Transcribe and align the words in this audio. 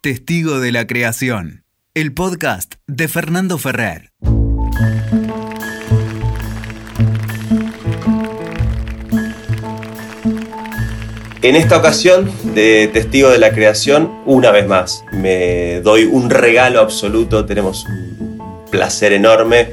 Testigo 0.00 0.60
de 0.60 0.70
la 0.70 0.86
Creación, 0.86 1.64
el 1.92 2.14
podcast 2.14 2.74
de 2.86 3.08
Fernando 3.08 3.58
Ferrer. 3.58 4.12
En 11.42 11.56
esta 11.56 11.78
ocasión 11.78 12.30
de 12.54 12.88
Testigo 12.92 13.30
de 13.30 13.38
la 13.38 13.50
Creación, 13.50 14.22
una 14.24 14.52
vez 14.52 14.68
más, 14.68 15.02
me 15.10 15.80
doy 15.80 16.04
un 16.04 16.30
regalo 16.30 16.78
absoluto, 16.78 17.44
tenemos 17.44 17.84
un 17.84 18.62
placer 18.70 19.12
enorme 19.12 19.70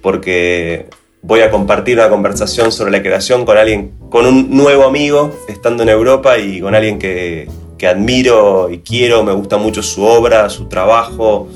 porque 0.00 0.88
voy 1.20 1.40
a 1.40 1.50
compartir 1.50 1.98
una 1.98 2.08
conversación 2.08 2.72
sobre 2.72 2.92
la 2.92 3.02
creación 3.02 3.44
con 3.44 3.58
alguien, 3.58 3.92
con 4.08 4.24
un 4.24 4.56
nuevo 4.56 4.84
amigo, 4.84 5.38
estando 5.48 5.82
en 5.82 5.90
Europa 5.90 6.38
y 6.38 6.62
con 6.62 6.74
alguien 6.74 6.98
que, 6.98 7.46
admiro 7.84 8.70
y 8.70 8.78
quiero, 8.78 9.22
me 9.24 9.32
gusta 9.32 9.56
mucho 9.56 9.82
su 9.82 10.02
obra, 10.02 10.48
su 10.48 10.66
trabajo 10.66 11.48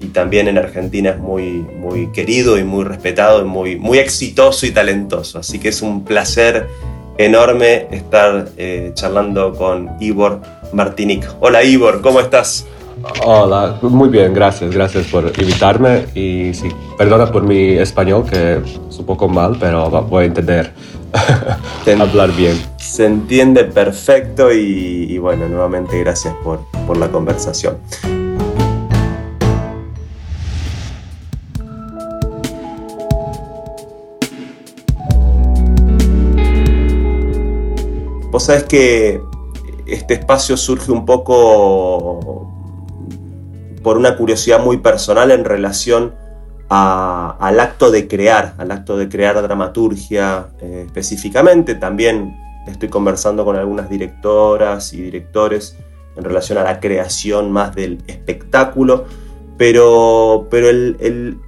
y 0.00 0.06
también 0.08 0.48
en 0.48 0.58
Argentina 0.58 1.10
es 1.10 1.18
muy, 1.18 1.64
muy 1.78 2.12
querido 2.12 2.58
y 2.58 2.64
muy 2.64 2.84
respetado 2.84 3.40
y 3.40 3.44
muy, 3.44 3.76
muy 3.76 3.98
exitoso 3.98 4.66
y 4.66 4.70
talentoso. 4.70 5.38
Así 5.38 5.58
que 5.58 5.68
es 5.68 5.80
un 5.80 6.04
placer 6.04 6.66
enorme 7.16 7.86
estar 7.90 8.48
eh, 8.56 8.90
charlando 8.94 9.54
con 9.54 9.90
Ivor 10.00 10.40
Martinic. 10.72 11.26
Hola 11.40 11.62
Ivor, 11.62 12.00
¿cómo 12.00 12.20
estás? 12.20 12.66
Hola, 13.24 13.78
muy 13.82 14.08
bien, 14.08 14.32
gracias, 14.32 14.74
gracias 14.74 15.06
por 15.06 15.32
invitarme 15.38 16.06
y 16.14 16.54
sí, 16.54 16.68
perdona 16.96 17.30
por 17.30 17.42
mi 17.42 17.72
español 17.72 18.24
que 18.28 18.60
es 18.88 18.98
un 18.98 19.06
poco 19.06 19.28
mal, 19.28 19.56
pero 19.58 19.90
voy 19.90 20.24
a 20.24 20.26
entender 20.26 20.72
hablar 22.00 22.32
bien. 22.32 22.60
Se 22.78 23.06
entiende 23.06 23.64
perfecto 23.64 24.52
y, 24.52 25.16
bueno, 25.18 25.48
nuevamente 25.48 25.98
gracias 26.00 26.34
por, 26.42 26.60
por 26.86 26.96
la 26.96 27.10
conversación. 27.10 27.78
Vos 38.30 38.44
sabés 38.46 38.64
que 38.64 39.20
este 39.86 40.14
espacio 40.14 40.56
surge 40.56 40.90
un 40.90 41.06
poco 41.06 42.50
por 43.82 43.96
una 43.96 44.16
curiosidad 44.16 44.58
muy 44.58 44.78
personal 44.78 45.30
en 45.30 45.44
relación 45.44 46.14
al 46.68 47.60
acto 47.60 47.90
de 47.90 48.08
crear, 48.08 48.54
al 48.58 48.70
acto 48.70 48.96
de 48.96 49.08
crear 49.08 49.40
dramaturgia 49.42 50.48
eh, 50.60 50.84
específicamente. 50.86 51.74
También 51.74 52.36
estoy 52.66 52.88
conversando 52.88 53.44
con 53.44 53.56
algunas 53.56 53.88
directoras 53.88 54.92
y 54.92 55.02
directores 55.02 55.76
en 56.16 56.24
relación 56.24 56.58
a 56.58 56.64
la 56.64 56.80
creación 56.80 57.52
más 57.52 57.74
del 57.74 58.02
espectáculo, 58.06 59.04
pero, 59.56 60.46
pero 60.50 60.68
el, 60.68 61.38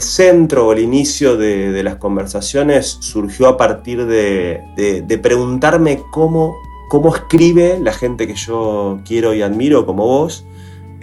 centro 0.00 0.68
o 0.68 0.72
el 0.72 0.78
inicio 0.78 1.36
de, 1.36 1.82
las 1.82 1.96
conversaciones 1.96 2.98
surgió 3.00 3.48
a 3.48 3.56
partir 3.56 4.06
de, 4.06 4.60
de 4.76 5.18
preguntarme 5.18 6.00
cómo, 6.12 6.54
cómo 6.88 7.14
escribe 7.14 7.78
la 7.80 7.92
gente 7.92 8.26
que 8.26 8.34
yo 8.34 9.00
quiero 9.04 9.34
y 9.34 9.42
admiro 9.42 9.86
como 9.86 10.06
vos, 10.06 10.44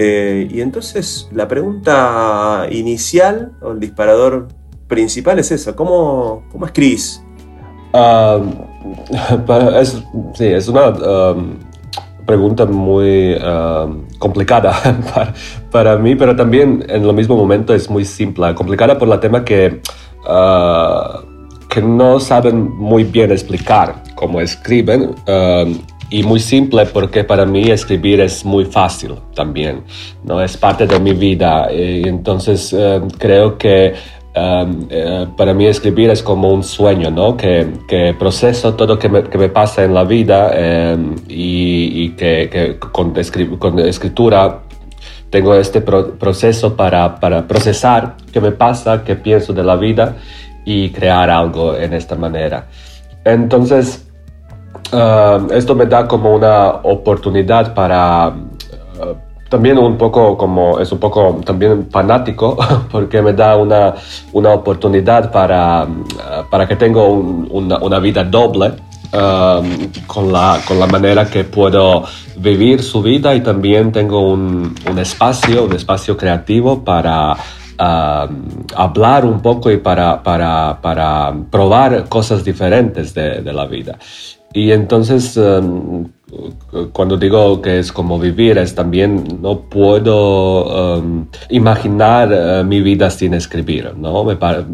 eh, 0.02 0.48
y 0.50 0.62
entonces 0.62 1.28
la 1.34 1.46
pregunta 1.50 2.68
inicial 2.72 3.52
o 3.62 3.74
el 3.74 3.82
disparador 3.82 4.48
principal 4.88 5.40
es 5.40 5.52
esa, 5.52 5.76
¿cómo, 5.76 6.44
cómo 6.54 6.66
escribís? 6.66 7.22
Um, 7.92 8.54
es, 9.76 10.02
sí, 10.36 10.46
es 10.46 10.70
una 10.70 10.92
um, 10.92 11.58
pregunta 12.26 12.66
muy 12.66 13.34
um, 13.34 14.06
complicada 14.20 14.72
para, 15.70 15.98
mí, 15.98 16.16
pero 16.16 16.34
también 16.34 16.86
en 16.88 17.04
el 17.04 17.14
mismo 17.14 17.36
momento 17.36 17.74
es 17.74 17.90
muy 17.90 18.06
simple. 18.06 18.56
Complicada 18.56 18.98
por 18.98 19.12
el 19.12 19.20
tema 19.20 19.44
que, 19.44 19.82
uh, 20.24 21.68
que 21.68 21.82
no 21.82 22.22
saben 22.22 22.72
muy 22.72 23.04
bien 23.04 23.34
explicar 23.34 24.02
cómo 24.16 24.40
escriben 24.40 25.14
y 26.10 26.24
muy 26.24 26.40
simple 26.40 26.86
porque 26.88 27.24
para 27.24 27.46
mí 27.46 27.70
escribir 27.70 28.20
es 28.22 28.44
muy 28.44 28.66
fácil 28.66 29.16
también, 29.36 29.84
¿no? 30.24 30.42
Es 30.42 30.58
parte 30.58 30.88
de 30.88 31.00
mi 31.00 31.14
vida 31.14 31.72
y 31.72 32.08
entonces 32.08 32.74
eh, 32.74 33.02
creo 33.18 33.58
que 33.58 33.94
um, 34.36 34.88
eh, 34.90 35.28
para 35.38 35.54
mí 35.54 35.68
escribir 35.68 36.10
es 36.10 36.24
como 36.24 36.52
un 36.52 36.64
sueño, 36.64 37.12
¿no? 37.12 37.38
Que, 37.38 37.68
que 37.88 38.16
proceso 38.18 38.74
todo 38.74 38.98
que 38.98 39.10
me, 39.10 39.24
que 39.24 39.38
me 39.38 39.50
pasa 39.50 39.84
en 39.84 39.94
la 39.94 40.04
vida 40.04 40.52
em, 40.54 41.16
y, 41.28 42.04
y, 42.04 42.10
que, 42.12 42.50
que 42.52 42.80
con, 42.80 43.14
con, 43.60 43.80
escritura 43.80 44.62
tengo 45.30 45.54
este 45.54 45.82
proceso 45.82 46.76
para, 46.76 47.20
para 47.20 47.48
procesar 47.48 48.16
qué 48.34 48.42
me 48.42 48.52
pasa, 48.52 49.04
qué 49.04 49.16
pienso 49.16 49.54
de 49.54 49.64
la 49.64 49.76
vida 49.76 50.16
y 50.66 50.90
crear 50.90 51.30
algo 51.30 51.76
en 51.76 51.94
esta 51.94 52.16
manera. 52.16 52.68
Entonces, 53.24 54.09
Ah, 54.92 55.40
esto 55.52 55.76
me 55.76 55.86
da 55.86 56.08
como 56.08 56.34
una 56.34 56.70
oportunidad 56.82 57.76
para 57.76 58.26
ah, 58.26 58.34
también 59.48 59.78
un 59.78 59.98
poco 59.98 60.36
como 60.36 60.80
es 60.80 60.92
un 60.92 60.98
poco 61.00 61.40
también 61.46 61.90
fanático 61.92 62.58
porque 62.92 63.22
me 63.22 63.34
da 63.34 63.56
una, 63.56 63.94
una 64.34 64.50
oportunidad 64.52 65.32
para, 65.32 65.82
ah, 65.82 65.88
para 66.50 66.68
que 66.68 66.76
tenga 66.76 67.04
una, 67.04 67.78
una, 67.78 68.00
vida 68.00 68.24
doble 68.24 68.74
con, 70.08 70.32
la, 70.32 70.60
con 70.68 70.80
la 70.80 70.88
manera 70.88 71.26
que 71.26 71.44
puedo 71.44 72.04
vivir 72.38 72.82
su 72.82 73.02
vida 73.02 73.36
y 73.36 73.42
también 73.42 73.92
tengo 73.92 74.22
un, 74.22 74.76
un 74.90 75.00
espacio, 75.00 75.66
un 75.66 75.74
espacio 75.74 76.18
creativo 76.18 76.84
para 76.84 77.36
hablar 78.76 79.26
un 79.26 79.42
poco 79.42 79.72
y 79.72 79.78
para, 79.78 80.22
para, 80.22 80.80
para 80.82 81.34
probar 81.50 82.10
cosas 82.10 82.44
diferentes 82.44 83.14
de, 83.14 83.42
de 83.42 83.54
la 83.54 83.66
vida. 83.66 83.98
Y 84.54 84.72
entonces, 84.72 85.38
em, 85.38 86.06
cuando 86.92 87.18
digo 87.18 87.62
que 87.62 87.80
es 87.80 87.92
como 87.92 88.20
vivir, 88.20 88.58
es 88.58 88.76
también 88.76 89.40
no 89.42 89.62
puedo 89.62 90.98
em, 90.98 91.26
imaginar 91.50 92.30
eh, 92.32 92.64
mi 92.64 92.82
vida 92.82 93.10
sin 93.10 93.34
escribir, 93.34 93.94
¿no? 93.98 94.26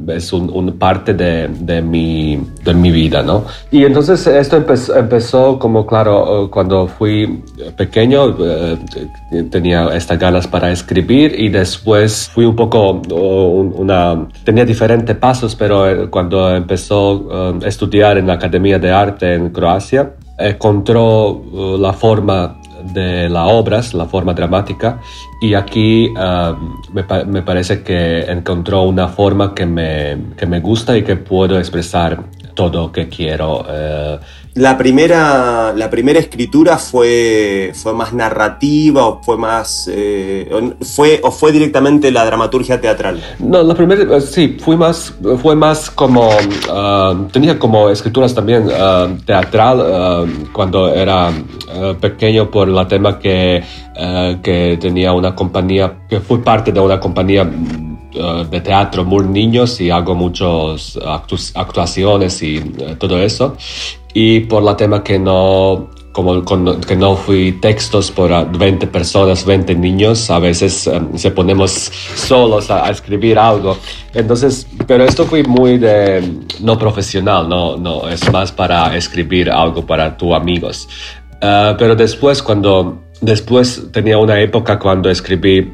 es 0.08 0.34
una 0.34 0.74
parte 0.74 1.14
de, 1.14 1.48
de, 1.48 1.82
mi, 1.82 2.42
de 2.64 2.74
mi 2.74 2.92
vida, 2.92 3.24
¿no? 3.24 3.46
Y 3.72 3.86
entonces 3.86 4.28
esto 4.28 4.58
empezó, 4.58 5.58
como, 5.58 5.86
claro, 5.86 6.46
eh, 6.46 6.50
cuando 6.50 6.88
fui 6.88 7.42
pequeño, 7.78 8.36
eh, 8.40 8.78
tenía 9.50 9.96
estas 9.96 10.20
ganas 10.20 10.48
para 10.48 10.72
escribir 10.72 11.40
y 11.40 11.50
después 11.50 12.30
fui 12.34 12.46
un 12.46 12.56
poco, 12.56 13.02
una, 13.12 14.28
tenía 14.44 14.66
diferentes 14.66 15.16
pasos, 15.16 15.56
pero 15.56 16.10
cuando 16.12 16.54
empezó 16.54 17.60
a 17.62 17.68
estudiar 17.68 18.18
en 18.18 18.28
la 18.28 18.34
Academia 18.34 18.78
de 18.78 18.92
Arte 18.92 19.36
en 19.36 19.50
Croacia, 19.50 20.14
encontró 20.38 21.30
uh, 21.30 21.78
la 21.78 21.94
forma 21.94 22.60
de 22.94 23.30
las 23.30 23.48
obras, 23.50 23.94
la 23.94 24.06
forma 24.06 24.34
dramática, 24.34 25.00
y 25.42 25.54
aquí 25.54 26.10
um, 26.10 26.82
me, 26.94 27.42
parece 27.42 27.84
que 27.84 28.20
encontró 28.22 28.84
una 28.84 29.08
forma 29.08 29.54
que 29.56 29.66
me, 29.66 30.18
que 30.38 30.46
me 30.46 30.60
gusta 30.60 30.98
y 30.98 31.04
que 31.04 31.16
puedo 31.16 31.58
expresar 31.58 32.24
todo 32.54 32.84
lo 32.84 32.92
que 32.92 33.10
quiero. 33.10 33.62
Uh, 33.62 34.20
la 34.56 34.78
primera, 34.78 35.74
la 35.76 35.90
primera 35.90 36.18
escritura 36.18 36.78
fue, 36.78 37.74
fue 37.74 37.94
más 37.94 38.14
narrativa 38.14 39.06
o 39.06 39.22
fue 39.22 39.38
más 39.38 39.90
eh, 39.92 40.50
fue 40.82 41.20
o 41.24 41.30
fue 41.30 41.52
directamente 41.52 42.10
la 42.10 42.26
dramaturgia 42.26 42.80
teatral. 42.80 43.22
No, 43.40 43.62
la 43.62 43.76
primera 43.76 44.16
eh, 44.16 44.22
sí 44.22 44.58
fue 44.58 44.78
más 44.78 45.14
fue 45.42 45.58
más 45.58 45.90
como 45.90 46.30
ah, 46.70 47.14
tenía 47.34 47.60
como 47.60 47.90
escrituras 47.90 48.34
también 48.34 48.68
uh, 48.68 49.18
teatral 49.26 49.80
uh, 49.80 50.54
cuando 50.54 50.88
era 50.94 51.34
pequeño 52.00 52.50
por 52.50 52.70
el 52.70 52.88
tema 52.88 53.20
que 53.20 53.62
que 54.42 54.78
tenía 54.80 55.14
una 55.14 55.36
compañía 55.36 56.00
que 56.10 56.20
fue 56.20 56.42
parte 56.42 56.72
de 56.72 56.80
una 56.80 57.00
compañía 57.00 57.50
de 58.50 58.62
teatro 58.62 59.04
muy 59.04 59.26
niños 59.26 59.80
y 59.80 59.90
hago 59.90 60.16
muchas 60.16 60.98
actuaciones 61.56 62.42
y 62.42 62.60
todo 62.98 63.22
eso 63.22 63.56
y 64.16 64.40
por 64.40 64.64
la 64.64 64.76
tema 64.78 65.04
que 65.04 65.20
no 65.20 65.90
como 66.14 66.46
que 66.88 66.96
no 66.96 67.18
fui 67.18 67.52
textos 67.52 68.10
por 68.10 68.32
20 68.58 68.88
personas, 68.88 69.46
20 69.46 69.76
niños, 69.76 70.30
a 70.32 70.40
veces 70.40 70.88
um, 70.88 71.18
se 71.18 71.30
ponemos 71.30 71.92
solos 72.16 72.72
a, 72.72 72.90
escribir 72.90 73.38
algo. 73.38 73.78
Entonces, 74.14 74.66
pero 74.88 75.04
esto 75.04 75.26
fue 75.26 75.44
muy 75.44 75.78
de 75.78 76.24
no 76.62 76.80
profesional, 76.80 77.50
no, 77.50 77.76
no, 77.76 78.08
es 78.08 78.32
más 78.32 78.54
para 78.54 78.96
escribir 78.96 79.52
algo 79.52 79.86
para 79.86 80.16
tus 80.16 80.34
amigos. 80.34 80.88
Uh, 81.44 81.76
pero 81.78 81.98
después, 81.98 82.42
cuando, 82.42 83.04
después 83.20 83.92
tenía 83.92 84.18
una 84.18 84.40
época 84.40 84.80
cuando 84.80 85.10
escribí 85.10 85.70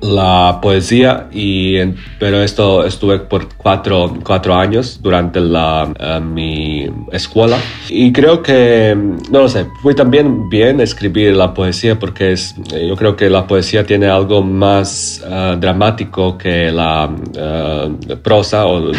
la 0.00 0.58
poesía, 0.62 1.28
y 1.32 1.76
pero 2.18 2.42
esto 2.42 2.84
estuve 2.84 3.18
por 3.18 3.48
cuatro, 3.56 4.16
cuatro 4.24 4.54
años 4.54 5.00
durante 5.02 5.40
la, 5.40 5.92
eh, 5.98 6.20
mi 6.20 6.86
escuela. 7.12 7.58
Y 7.88 8.12
creo 8.12 8.42
que, 8.42 8.96
no 9.30 9.40
lo 9.40 9.48
sé, 9.48 9.66
fue 9.82 9.94
también 9.94 10.48
bien 10.48 10.80
escribir 10.80 11.36
la 11.36 11.54
poesía 11.54 11.98
porque 11.98 12.32
es, 12.32 12.54
yo 12.70 12.96
creo 12.96 13.16
que 13.16 13.28
la 13.28 13.46
poesía 13.46 13.84
tiene 13.84 14.06
algo 14.06 14.42
más 14.42 15.22
eh, 15.26 15.56
dramático 15.58 16.38
que 16.38 16.70
la 16.70 17.10
eh, 17.36 18.16
prosa 18.22 18.66
o 18.66 18.92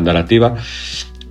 narrativa. 0.00 0.54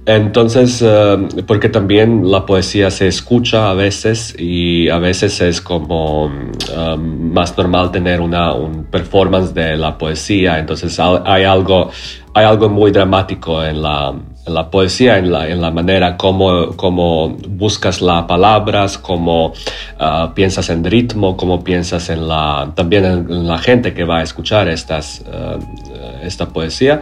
Entonces, 0.07 0.81
eh, 0.81 1.17
porque 1.45 1.67
también 1.67 2.31
la 2.31 2.45
poesía 2.45 2.89
se 2.89 3.09
escucha 3.09 3.69
a 3.69 3.73
veces 3.73 4.33
y 4.39 4.87
a 4.87 4.99
veces 4.99 5.41
es 5.41 5.59
como 5.59 6.27
um, 6.27 7.33
más 7.33 7.57
normal 7.57 7.91
tener 7.91 8.21
una 8.21 8.53
un 8.53 8.85
performance 8.85 9.53
de 9.53 9.75
la 9.75 9.97
poesía. 9.97 10.59
Entonces 10.59 10.97
hay 10.97 11.43
algo, 11.43 11.91
hay 12.33 12.45
algo 12.45 12.69
muy 12.69 12.91
dramático 12.91 13.61
en 13.61 13.81
la, 13.81 14.13
en 14.45 14.53
la 14.53 14.71
poesía, 14.71 15.17
en 15.17 15.29
la, 15.29 15.45
en 15.49 15.59
la 15.59 15.71
manera 15.71 16.15
como, 16.15 16.77
como 16.77 17.35
buscas 17.49 18.01
las 18.01 18.23
palabras, 18.23 18.97
cómo 18.97 19.47
uh, 19.47 20.33
piensas 20.33 20.69
en 20.69 20.85
ritmo, 20.85 21.35
cómo 21.35 21.65
piensas 21.65 22.09
en 22.09 22.29
la, 22.29 22.71
también 22.75 23.03
en, 23.03 23.45
la 23.45 23.57
gente 23.57 23.93
que 23.93 24.05
va 24.05 24.19
a 24.19 24.23
escuchar 24.23 24.69
estas, 24.69 25.25
uh, 25.27 26.25
esta 26.25 26.47
poesía. 26.47 27.01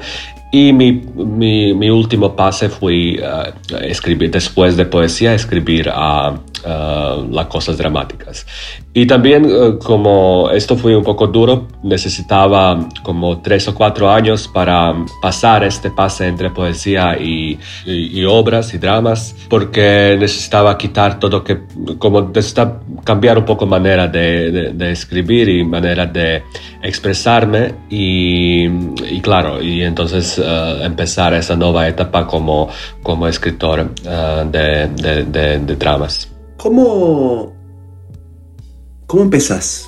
Y 0.57 0.71
mi, 0.71 0.93
mi, 0.93 1.89
último 1.89 2.33
pase 2.33 2.69
fue 2.69 3.19
uh, 3.19 3.75
escribir, 3.81 4.31
después 4.31 4.77
de 4.77 4.85
poesía, 4.85 5.33
escribir 5.33 5.89
a 5.91 6.33
las 6.63 7.45
cosas 7.47 7.77
dramáticas. 7.77 8.45
Y 8.93 9.05
también 9.05 9.45
uh, 9.45 9.77
como 9.77 10.49
esto 10.51 10.77
fue 10.77 10.95
un 10.95 11.03
poco 11.03 11.27
duro, 11.27 11.67
necesitaba 11.83 12.87
como 13.03 13.41
tres 13.41 13.67
o 13.67 13.75
cuatro 13.75 14.09
años 14.09 14.47
para 14.47 14.95
pasar 15.21 15.63
este 15.63 15.91
pase 15.91 16.27
entre 16.27 16.49
poesía 16.49 17.17
y, 17.19 17.59
y, 17.85 18.23
obras 18.23 18.73
y 18.73 18.77
dramas, 18.77 19.35
porque 19.49 20.15
necesitaba 20.19 20.77
quitar 20.77 21.19
todo 21.19 21.43
que, 21.43 21.61
como 21.97 22.21
necesitaba 22.21 22.79
cambiar 23.03 23.37
un 23.37 23.45
poco 23.45 23.65
manera 23.65 24.07
de, 24.07 24.51
de, 24.51 24.73
de 24.73 24.91
escribir 24.91 25.49
y 25.49 25.63
manera 25.63 26.05
de 26.05 26.43
expresarme 26.81 27.73
y, 27.89 28.65
y 28.65 29.21
claro, 29.21 29.61
y 29.61 29.81
entonces 29.83 30.37
uh, 30.37 30.83
empezar 30.83 31.33
esa 31.33 31.55
nueva 31.55 31.87
etapa 31.87 32.25
como, 32.27 32.69
como 33.01 33.27
escritor 33.27 33.81
uh, 33.81 34.49
de, 34.49 34.87
de, 35.25 35.75
dramas. 35.75 36.34
¿Cómo, 36.65 37.53
cómo 39.05 39.21
empezás? 39.21 39.87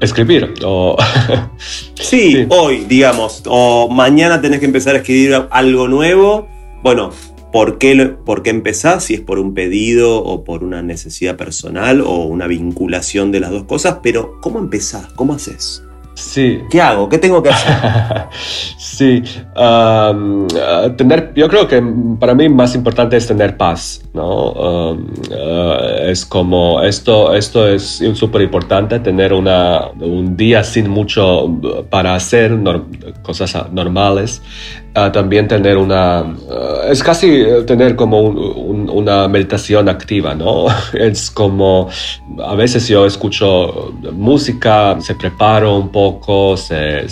Escribir. 0.00 0.54
O... 0.64 0.96
sí, 1.58 2.34
sí, 2.34 2.46
hoy, 2.50 2.84
digamos, 2.84 3.42
o 3.46 3.88
mañana 3.88 4.40
tenés 4.40 4.60
que 4.60 4.66
empezar 4.66 4.94
a 4.94 4.98
escribir 4.98 5.34
algo 5.50 5.88
nuevo. 5.88 6.46
Bueno, 6.84 7.10
¿por 7.52 7.78
qué, 7.78 7.96
¿por 8.24 8.44
qué 8.44 8.50
empezás? 8.50 9.06
Si 9.06 9.14
es 9.14 9.20
por 9.20 9.40
un 9.40 9.54
pedido 9.54 10.22
o 10.22 10.44
por 10.44 10.62
una 10.62 10.82
necesidad 10.82 11.36
personal 11.36 12.00
o 12.00 12.26
una 12.26 12.46
vinculación 12.46 13.32
de 13.32 13.40
las 13.40 13.50
dos 13.50 13.64
cosas, 13.64 13.98
pero 14.04 14.40
¿cómo 14.40 14.60
empezás? 14.60 15.12
¿Cómo 15.14 15.34
haces? 15.34 15.82
Sí. 16.16 16.62
¿Qué 16.70 16.80
hago? 16.80 17.10
¿Qué 17.10 17.18
tengo 17.18 17.42
que 17.42 17.50
hacer? 17.50 17.74
sí. 18.78 19.22
Um, 19.54 20.44
uh, 20.46 20.90
tener, 20.96 21.32
yo 21.36 21.46
creo 21.46 21.68
que 21.68 21.82
para 22.18 22.34
mí 22.34 22.48
más 22.48 22.74
importante 22.74 23.18
es 23.18 23.26
tener 23.26 23.58
paz, 23.58 24.00
¿no? 24.14 24.52
Um, 24.52 25.06
uh, 25.30 26.08
es 26.08 26.24
como 26.24 26.80
esto, 26.80 27.34
esto 27.34 27.68
es 27.68 28.02
súper 28.14 28.40
importante, 28.40 28.98
tener 29.00 29.34
una, 29.34 29.88
un 30.00 30.38
día 30.38 30.64
sin 30.64 30.88
mucho 30.88 31.50
para 31.90 32.14
hacer 32.14 32.58
cosas 33.22 33.70
normales 33.70 34.40
también 35.12 35.46
tener 35.46 35.76
una, 35.76 36.22
uh, 36.22 36.90
es 36.90 37.02
casi 37.02 37.44
tener 37.66 37.94
como 37.94 38.20
una 38.20 39.28
meditación 39.28 39.88
activa, 39.88 40.34
¿no? 40.34 40.66
Es 40.94 41.30
como, 41.30 41.88
a 42.42 42.54
veces 42.54 42.88
yo 42.88 43.04
escucho 43.04 43.92
música, 44.12 44.96
se 45.00 45.14
preparo 45.14 45.76
un 45.76 45.90
poco, 45.90 46.56
se, 46.56 47.06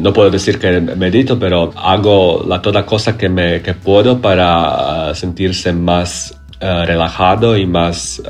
no 0.00 0.12
puedo 0.12 0.30
decir 0.30 0.58
que 0.58 0.80
medito, 0.80 1.38
pero 1.38 1.70
hago 1.76 2.44
la 2.48 2.62
toda 2.62 2.86
cosa 2.86 3.16
que, 3.18 3.28
me, 3.28 3.60
que 3.60 3.74
puedo 3.74 4.18
para 4.18 5.14
sentirse 5.14 5.72
más 5.72 6.34
relajado 6.58 7.56
y 7.56 7.66
más 7.66 8.22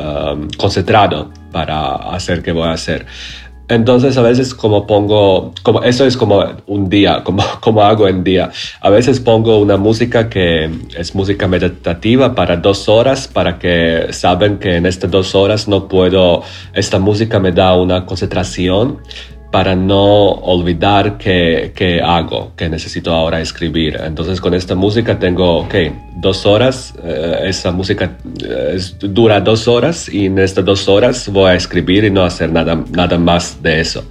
concentrado 0.56 1.30
para 1.52 1.94
hacer 2.12 2.42
que 2.42 2.50
voy 2.52 2.68
a 2.68 2.72
hacer. 2.72 3.06
Entonces 3.68 4.16
a 4.16 4.22
veces 4.22 4.54
como 4.54 4.86
pongo, 4.86 5.52
como 5.62 5.82
eso 5.82 6.06
es 6.06 6.16
como 6.16 6.44
un 6.66 6.88
día, 6.88 7.22
como, 7.24 7.42
como 7.60 7.82
hago 7.82 8.08
en 8.08 8.22
día. 8.22 8.50
A 8.80 8.90
veces 8.90 9.20
pongo 9.20 9.58
una 9.58 9.76
música 9.76 10.28
que 10.28 10.70
es 10.96 11.14
música 11.14 11.48
meditativa 11.48 12.34
para 12.34 12.56
dos 12.56 12.88
horas, 12.88 13.26
para 13.28 13.58
que 13.58 14.08
saben 14.12 14.58
que 14.58 14.76
en 14.76 14.86
estas 14.86 15.10
dos 15.10 15.34
horas 15.34 15.66
no 15.68 15.88
puedo, 15.88 16.42
esta 16.72 16.98
música 16.98 17.40
me 17.40 17.52
da 17.52 17.76
una 17.76 18.06
concentración 18.06 18.98
para 19.56 19.74
no 19.74 20.32
olvidar 20.32 21.16
qué, 21.16 22.02
hago, 22.04 22.52
que 22.54 22.68
necesito 22.68 23.10
ahora 23.10 23.40
escribir. 23.40 23.98
Entonces 24.04 24.38
con 24.38 24.52
esta 24.52 24.74
música 24.74 25.18
tengo, 25.18 25.60
ok, 25.60 25.74
dos 26.16 26.44
horas, 26.44 26.92
eh, 27.02 27.44
esa 27.44 27.72
música 27.72 28.18
eh, 28.44 28.78
dura 29.00 29.40
dos 29.40 29.66
horas 29.66 30.10
y 30.10 30.26
en 30.26 30.38
estas 30.40 30.62
dos 30.62 30.86
horas 30.90 31.26
voy 31.30 31.52
a 31.52 31.54
escribir 31.54 32.04
y 32.04 32.10
no 32.10 32.22
hacer 32.22 32.52
nada, 32.52 32.84
nada 32.90 33.18
más 33.18 33.62
de 33.62 33.80
eso. 33.80 34.04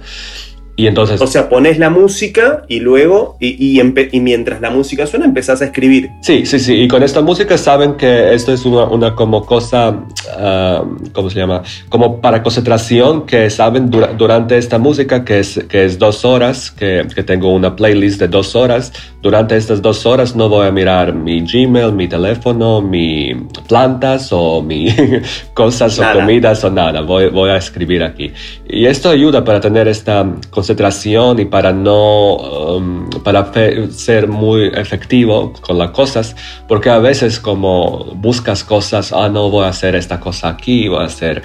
Y 0.78 0.86
entonces... 0.86 1.20
O 1.22 1.26
sea, 1.26 1.48
pones 1.48 1.78
la 1.78 1.88
música 1.88 2.64
y 2.68 2.80
luego, 2.80 3.38
y, 3.40 3.80
y, 3.80 4.20
mientras 4.20 4.60
la 4.60 4.68
música 4.68 5.06
suena, 5.06 5.24
empezás 5.24 5.62
a 5.62 5.64
escribir. 5.64 6.10
Sí, 6.20 6.44
sí, 6.44 6.58
sí. 6.58 6.74
Y 6.74 6.88
con 6.88 7.02
esta 7.02 7.22
música 7.22 7.56
saben 7.56 7.94
que 7.94 8.34
esto 8.34 8.52
es 8.52 8.66
una, 8.66 8.84
una 8.84 9.14
como 9.14 9.46
cosa, 9.46 9.88
uh, 9.90 11.10
¿cómo 11.12 11.30
se 11.30 11.38
llama? 11.38 11.62
Como 11.88 12.20
para 12.20 12.42
concentración, 12.42 13.24
que 13.24 13.48
saben 13.48 13.90
durante 13.90 14.58
esta 14.58 14.78
música, 14.78 15.24
que 15.24 15.38
es, 15.40 15.64
que 15.66 15.86
es 15.86 15.98
dos 15.98 16.26
horas, 16.26 16.70
que, 16.70 17.06
que, 17.14 17.22
tengo 17.22 17.54
una 17.54 17.74
playlist 17.74 18.20
de 18.20 18.28
dos 18.28 18.54
horas. 18.54 18.92
Durante 19.22 19.56
estas 19.56 19.80
dos 19.80 20.04
horas 20.04 20.36
no 20.36 20.50
voy 20.50 20.66
a 20.66 20.70
mirar 20.70 21.14
mi 21.14 21.40
Gmail, 21.40 21.92
mi 21.92 22.06
teléfono, 22.06 22.82
mi 22.82 23.34
plantas 23.66 24.28
o 24.30 24.60
mi 24.60 24.94
cosas 25.54 25.98
o 25.98 26.04
comidas 26.12 26.62
o 26.64 26.70
nada. 26.70 27.00
Voy, 27.00 27.30
voy 27.30 27.48
a 27.48 27.56
escribir 27.56 28.02
aquí. 28.02 28.30
Y 28.68 28.84
esto 28.84 29.08
ayuda 29.08 29.42
para 29.42 29.58
tener 29.58 29.88
esta 29.88 30.26
concentración 30.50 30.65
concentración 30.66 31.38
y 31.38 31.44
para 31.44 31.72
no, 31.72 32.36
um, 32.36 33.08
para 33.22 33.52
ser 33.90 34.26
muy 34.26 34.66
efectivo 34.74 35.52
con 35.60 35.78
las 35.78 35.90
cosas, 35.90 36.34
porque 36.66 36.90
a 36.90 36.98
veces 36.98 37.38
como 37.38 38.06
buscas 38.16 38.64
cosas, 38.64 39.12
ah, 39.12 39.28
no 39.28 39.48
voy 39.48 39.64
a 39.64 39.68
hacer 39.68 39.94
esta 39.94 40.18
cosa 40.18 40.48
aquí, 40.48 40.88
voy 40.88 41.02
a 41.02 41.04
hacer 41.04 41.42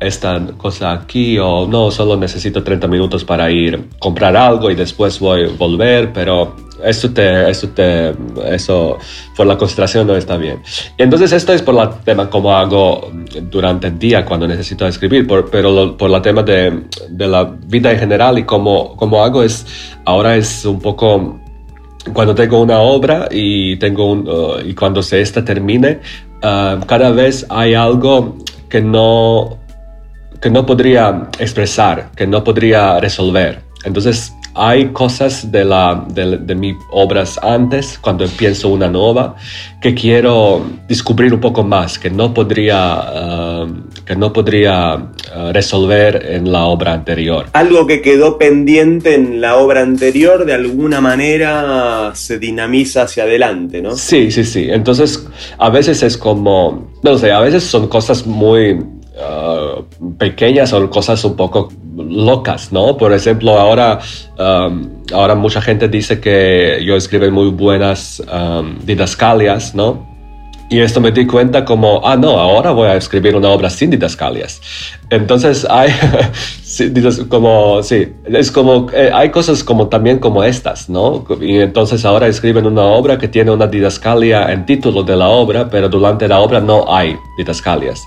esta 0.00 0.40
cosa 0.56 0.92
aquí 0.92 1.38
o 1.38 1.66
no, 1.66 1.90
solo 1.90 2.16
necesito 2.16 2.62
30 2.62 2.88
minutos 2.88 3.24
para 3.24 3.50
ir 3.50 3.88
comprar 3.98 4.36
algo 4.36 4.70
y 4.70 4.74
después 4.74 5.20
voy 5.20 5.44
a 5.44 5.48
volver, 5.56 6.12
pero 6.12 6.56
eso 6.84 7.10
te, 7.10 7.50
eso 7.50 7.68
te, 7.68 8.14
eso 8.46 8.98
por 9.36 9.46
la 9.46 9.56
concentración 9.56 10.06
no 10.06 10.16
está 10.16 10.36
bien. 10.36 10.62
Entonces 10.96 11.32
esto 11.32 11.52
es 11.52 11.62
por 11.62 11.76
el 11.76 11.88
tema 12.04 12.30
como 12.30 12.56
hago 12.56 13.10
durante 13.50 13.88
el 13.88 13.98
día 13.98 14.24
cuando 14.24 14.48
necesito 14.48 14.86
escribir, 14.86 15.26
por, 15.26 15.50
pero 15.50 15.96
por 15.96 16.10
el 16.10 16.22
tema 16.22 16.42
de, 16.42 16.84
de, 17.10 17.26
la 17.26 17.44
vida 17.44 17.92
en 17.92 17.98
general 17.98 18.38
y 18.38 18.44
cómo, 18.44 18.96
cómo 18.96 19.22
hago 19.22 19.42
es, 19.42 19.66
ahora 20.06 20.36
es 20.36 20.64
un 20.64 20.80
poco 20.80 21.38
cuando 22.12 22.34
tengo 22.34 22.60
una 22.60 22.78
obra 22.78 23.28
y 23.30 23.76
tengo 23.76 24.10
un, 24.10 24.26
uh, 24.26 24.60
y 24.64 24.74
cuando 24.74 25.02
se 25.02 25.20
esta 25.20 25.44
termine, 25.44 26.00
uh, 26.42 26.84
cada 26.86 27.10
vez 27.10 27.46
hay 27.50 27.74
algo 27.74 28.36
que 28.68 28.80
no 28.80 29.58
que 30.40 30.50
no 30.50 30.64
podría 30.64 31.28
expresar, 31.38 32.10
que 32.16 32.26
no 32.26 32.42
podría 32.42 32.98
resolver. 33.00 33.62
Entonces 33.84 34.32
hay 34.54 34.86
cosas 34.88 35.50
de, 35.52 35.64
la, 35.64 36.04
de, 36.08 36.54
mis 36.54 36.74
obras 36.90 37.38
antes, 37.42 37.98
cuando 38.00 38.24
empiezo 38.24 38.68
una 38.68 38.88
nueva, 38.88 39.36
que 39.80 39.94
quiero 39.94 40.66
descubrir 40.88 41.32
un 41.32 41.40
poco 41.40 41.62
más, 41.62 41.98
que 41.98 42.10
no 42.10 42.34
podría, 42.34 43.64
uh, 43.64 44.04
que 44.04 44.16
no 44.16 44.32
podría 44.32 44.96
uh, 44.96 45.52
resolver 45.52 46.26
en 46.30 46.50
la 46.50 46.64
obra 46.64 46.92
anterior. 46.92 47.46
Algo 47.52 47.86
que 47.86 48.02
quedó 48.02 48.38
pendiente 48.38 49.14
en 49.14 49.40
la 49.40 49.56
obra 49.56 49.82
anterior, 49.82 50.44
de 50.44 50.54
alguna 50.54 51.00
manera 51.00 52.10
se 52.14 52.38
dinamiza 52.38 53.02
hacia 53.02 53.22
adelante, 53.22 53.80
¿no? 53.80 53.96
Sí, 53.96 54.30
sí, 54.32 54.44
sí. 54.44 54.66
Entonces, 54.68 55.28
a 55.58 55.70
veces 55.70 56.02
es 56.02 56.18
como, 56.18 56.90
no 57.02 57.16
sé, 57.16 57.30
a 57.30 57.40
veces 57.40 57.62
son 57.62 57.86
cosas 57.86 58.26
muy 58.26 58.78
Uh, 59.20 59.84
pequeñas 60.16 60.72
o 60.72 60.88
cosas 60.88 61.22
un 61.24 61.36
poco 61.36 61.68
locas, 61.94 62.72
¿no? 62.72 62.96
Por 62.96 63.12
ejemplo, 63.12 63.58
ahora, 63.58 64.00
ahora 65.12 65.34
mucha 65.34 65.60
gente 65.60 65.88
dice 65.88 66.20
que 66.20 66.82
yo 66.84 66.96
escribo 66.96 67.30
muy 67.30 67.50
buenas 67.50 68.22
um, 68.32 68.78
didascalias, 68.84 69.74
¿no? 69.74 70.09
Y 70.70 70.78
esto 70.78 71.00
me 71.00 71.10
di 71.10 71.26
cuenta 71.26 71.64
como, 71.64 72.00
ah, 72.06 72.14
no, 72.14 72.38
ahora 72.38 72.70
voy 72.70 72.86
a 72.86 72.94
escribir 72.94 73.34
una 73.34 73.48
obra 73.48 73.68
sin 73.68 73.90
didascalias. 73.90 74.60
Entonces 75.10 75.66
hay, 75.68 75.90
como, 77.28 77.82
sí, 77.82 78.12
es 78.24 78.52
como, 78.52 78.86
eh, 78.92 79.10
hay 79.12 79.30
cosas 79.30 79.64
como 79.64 79.88
también 79.88 80.20
como 80.20 80.44
estas, 80.44 80.88
¿no? 80.88 81.26
Y 81.40 81.58
entonces 81.58 82.04
ahora 82.04 82.28
escriben 82.28 82.66
una 82.66 82.84
obra 82.84 83.18
que 83.18 83.26
tiene 83.26 83.50
una 83.50 83.66
didascalia 83.66 84.52
en 84.52 84.64
título 84.64 85.02
de 85.02 85.16
la 85.16 85.28
obra, 85.28 85.68
pero 85.68 85.88
durante 85.88 86.28
la 86.28 86.38
obra 86.38 86.60
no 86.60 86.84
hay 86.86 87.16
didascalias. 87.36 88.00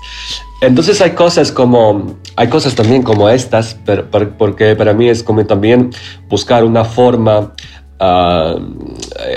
Entonces 0.62 0.98
hay 1.02 1.10
cosas 1.10 1.52
como, 1.52 2.16
hay 2.36 2.48
cosas 2.48 2.74
también 2.74 3.02
como 3.02 3.28
estas, 3.28 3.76
porque 4.38 4.74
para 4.74 4.94
mí 4.94 5.10
es 5.10 5.22
como 5.22 5.44
también 5.44 5.90
buscar 6.30 6.64
una 6.64 6.86
forma 6.86 7.52
Ah, 8.04 8.54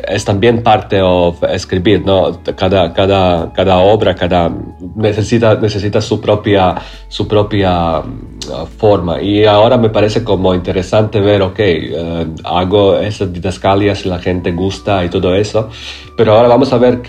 es 0.08 0.26
también 0.26 0.64
parte 0.64 0.98
de 0.98 1.34
escribir, 1.54 2.04
¿no? 2.06 2.40
Cada, 2.56 2.92
cada, 2.94 3.52
cada 3.54 3.78
obra 3.78 4.16
cada, 4.16 4.52
necesita, 4.96 5.56
necesita 5.56 6.02
su 6.02 6.20
propia, 6.20 6.76
su 7.08 7.28
propia 7.28 7.98
ah, 7.98 8.04
forma. 8.78 9.22
Y 9.22 9.46
ahora 9.46 9.78
me 9.78 9.90
parece 9.90 10.24
como 10.24 10.54
interesante 10.54 11.22
ver, 11.22 11.42
ok, 11.42 11.60
ah, 11.98 12.26
hago 12.60 12.98
esas 12.98 13.32
didascalias, 13.32 14.06
la 14.06 14.20
gente 14.20 14.52
gusta 14.52 15.06
y 15.06 15.10
todo 15.10 15.34
eso, 15.36 15.70
pero 16.18 16.34
ahora 16.34 16.48
vamos 16.50 16.74
a 16.74 16.78
ver 16.78 17.02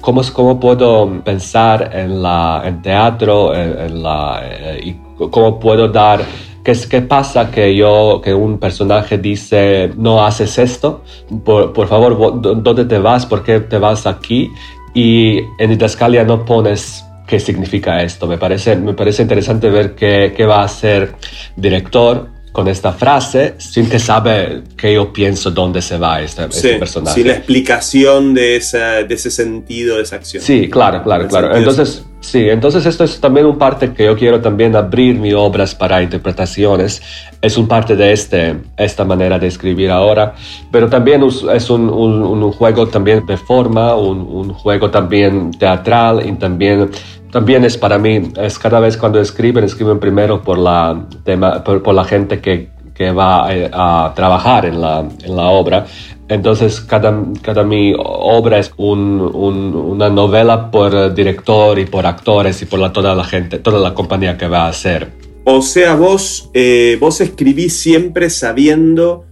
cómo, 0.00 0.22
cómo 0.32 0.58
puedo 0.58 1.22
pensar 1.22 1.90
en, 1.92 2.22
la, 2.22 2.62
en 2.64 2.82
teatro 2.82 3.54
en, 3.54 4.02
la, 4.02 4.40
eh, 4.42 4.80
y 4.82 4.96
cómo 5.30 5.60
puedo 5.60 5.88
dar 5.88 6.20
¿Qué, 6.66 7.00
pasa 7.00 7.48
que 7.48 7.76
yo, 7.76 8.20
que 8.24 8.34
un 8.34 8.58
personaje 8.58 9.18
dice, 9.18 9.92
no 9.96 10.26
haces 10.26 10.58
esto? 10.58 11.04
Por, 11.44 11.72
por 11.72 11.86
favor, 11.86 12.40
¿dónde 12.42 12.84
te 12.86 12.98
vas? 12.98 13.24
¿Por 13.24 13.44
qué 13.44 13.60
te 13.60 13.78
vas 13.78 14.04
aquí? 14.04 14.50
Y 14.92 15.38
en 15.60 15.70
Didascalia 15.70 16.24
no 16.24 16.44
pones 16.44 17.04
qué 17.24 17.38
significa 17.38 18.02
esto. 18.02 18.26
Me 18.26 18.36
parece, 18.36 18.74
me 18.74 18.94
parece 18.94 19.22
interesante 19.22 19.70
ver 19.70 19.94
qué, 19.94 20.34
qué 20.36 20.44
va 20.44 20.62
a 20.62 20.64
hacer 20.64 21.14
director 21.54 22.30
con 22.50 22.66
esta 22.66 22.92
frase 22.92 23.54
sin 23.58 23.88
que 23.88 24.00
sabe 24.00 24.62
que 24.76 24.94
yo 24.94 25.12
pienso 25.12 25.52
dónde 25.52 25.80
se 25.80 25.98
va 25.98 26.20
este, 26.20 26.46
este 26.46 26.78
personaje. 26.78 27.20
Sí, 27.20 27.24
la 27.24 27.34
explicación 27.34 28.34
de, 28.34 28.58
de 29.06 29.14
ese 29.14 29.30
sentido, 29.30 29.98
de 29.98 30.02
esa 30.02 30.16
acción. 30.16 30.42
Sí, 30.42 30.68
claro, 30.68 31.00
claro, 31.04 31.28
claro. 31.28 31.54
Entonces, 31.54 32.04
sí, 32.26 32.48
entonces 32.48 32.84
esto 32.86 33.04
es 33.04 33.20
también 33.20 33.46
un 33.46 33.58
parte 33.58 33.92
que 33.92 34.04
yo 34.04 34.16
quiero 34.16 34.40
también 34.40 34.74
abrir 34.76 35.18
mis 35.18 35.34
obras 35.34 35.74
para 35.74 36.02
interpretaciones. 36.02 37.02
Es 37.40 37.56
un 37.56 37.68
parte 37.68 37.96
de 37.96 38.12
este, 38.12 38.56
esta 38.76 39.04
manera 39.04 39.38
de 39.38 39.46
escribir 39.46 39.90
ahora, 39.90 40.34
pero 40.70 40.88
también 40.88 41.22
es 41.22 41.70
un, 41.70 41.88
un, 41.88 42.22
un 42.22 42.52
juego 42.52 42.86
también 42.88 43.24
de 43.26 43.36
forma, 43.36 43.94
un, 43.94 44.20
un 44.20 44.52
juego 44.52 44.90
también 44.90 45.50
teatral 45.52 46.26
y 46.26 46.32
también 46.32 46.90
también 47.30 47.64
es 47.64 47.76
para 47.76 47.98
mí, 47.98 48.32
es 48.36 48.58
cada 48.58 48.80
vez 48.80 48.96
cuando 48.96 49.20
escriben, 49.20 49.64
escriben 49.64 49.98
primero 49.98 50.42
por 50.42 50.56
la, 50.56 51.04
tema, 51.22 51.62
por, 51.62 51.92
la 51.92 52.04
gente 52.04 52.40
que, 52.40 52.70
que 52.94 53.10
va 53.10 53.54
eh, 53.54 53.68
a, 53.72 54.12
trabajar 54.16 54.64
en 54.64 54.80
la, 54.80 55.00
en 55.00 55.36
la, 55.36 55.42
obra. 55.44 55.84
Entonces, 56.28 56.80
cada, 56.80 57.22
cada 57.42 57.62
mi 57.62 57.94
obra 57.96 58.58
es 58.58 58.72
un, 58.76 59.20
una 59.20 60.08
novela 60.08 60.70
por 60.70 61.14
director 61.14 61.78
y 61.78 61.86
por 61.86 62.04
actores 62.06 62.60
y 62.62 62.66
por 62.66 62.80
la, 62.80 62.92
toda 62.92 63.14
la 63.14 63.24
gente, 63.24 63.58
toda 63.58 63.78
la 63.78 63.94
compañía 63.94 64.36
que 64.36 64.48
va 64.48 64.64
a 64.64 64.68
hacer. 64.68 65.12
O 65.44 65.62
sea, 65.62 65.94
vos, 65.94 66.50
eh, 66.54 66.98
vos 67.00 67.20
escribís 67.20 67.78
siempre 67.78 68.28
sabiendo 68.30 69.24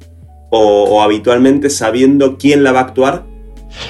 o, 0.50 0.84
o 0.84 1.02
habitualmente 1.02 1.68
sabiendo 1.68 2.38
quién 2.38 2.62
la 2.62 2.70
va 2.70 2.80
a 2.80 2.82
actuar. 2.82 3.34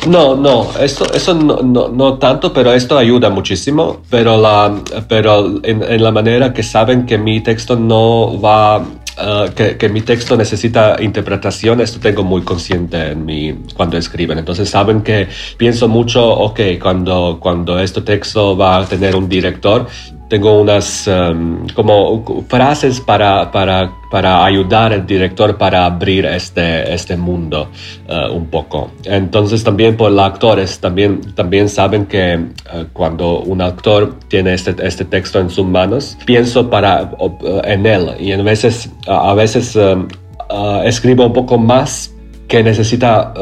No, 0.09 0.37
no, 0.37 0.69
esto, 0.81 1.11
eso 1.15 1.35
no, 1.35 1.63
no, 1.63 2.19
tanto, 2.19 2.53
pero 2.53 2.73
esto 2.73 2.99
ayuda 2.99 3.31
muchísimo, 3.31 4.01
pero, 4.11 4.37
la, 4.37 4.75
pero 5.09 5.61
en, 5.63 6.03
la 6.03 6.11
manera 6.11 6.53
que 6.53 6.63
saben 6.63 7.07
que 7.07 7.17
mi 7.17 7.41
texto 7.41 7.77
no 7.77 8.39
va, 8.41 8.85
eh, 9.17 9.51
que, 9.55 9.77
que, 9.77 9.89
mi 9.89 10.01
texto 10.01 10.37
necesita 10.37 10.97
interpretación, 11.01 11.81
esto 11.81 12.01
tengo 12.01 12.25
muy 12.25 12.43
consciente 12.43 13.13
en 13.13 13.25
mi, 13.25 13.53
cuando 13.75 13.97
escriben. 13.97 14.39
Entonces 14.39 14.69
saben 14.69 15.03
que 15.03 15.29
pienso 15.57 15.89
mucho, 15.89 16.29
ok, 16.29 16.61
cuando, 16.81 17.39
cuando 17.41 17.79
este 17.79 18.01
texto 18.01 18.57
va 18.57 18.79
a 18.79 18.87
tener 18.87 19.15
un 19.15 19.29
director, 19.29 19.87
tengo 20.29 20.61
unas 20.61 21.07
em, 21.07 21.67
como 21.75 22.45
frases 22.49 23.01
para, 23.01 23.51
para, 23.51 23.93
para, 24.11 24.45
ayudar 24.45 24.93
al 24.93 25.07
director 25.07 25.57
para 25.57 25.85
abrir 25.85 26.25
este, 26.25 26.93
este 26.93 27.17
mundo 27.17 27.69
eh, 28.09 28.29
un 28.33 28.47
poco. 28.47 28.91
Entonces 29.05 29.63
también 29.63 29.97
por 29.97 30.11
los 30.11 30.25
actores, 30.25 30.79
también, 30.79 31.21
también 31.35 31.69
saben 31.69 32.07
que 32.07 32.33
eh, 32.33 32.87
cuando 32.93 33.41
un 33.41 33.61
actor 33.61 34.19
tiene 34.29 34.55
este, 34.55 34.75
este 34.83 35.05
texto 35.05 35.41
en 35.41 35.51
sus 35.51 35.67
manos, 35.67 36.17
pienso 36.25 36.71
para, 36.71 37.11
en 37.65 37.87
él 37.87 38.15
y 38.19 38.33
a 38.33 38.43
veces, 38.43 38.91
a 39.07 39.35
veces 39.35 39.77
em, 39.77 40.09
escribo 40.85 41.27
un 41.27 41.33
poco 41.33 41.59
más 41.59 42.13
que, 42.49 42.63
necesita, 42.63 43.33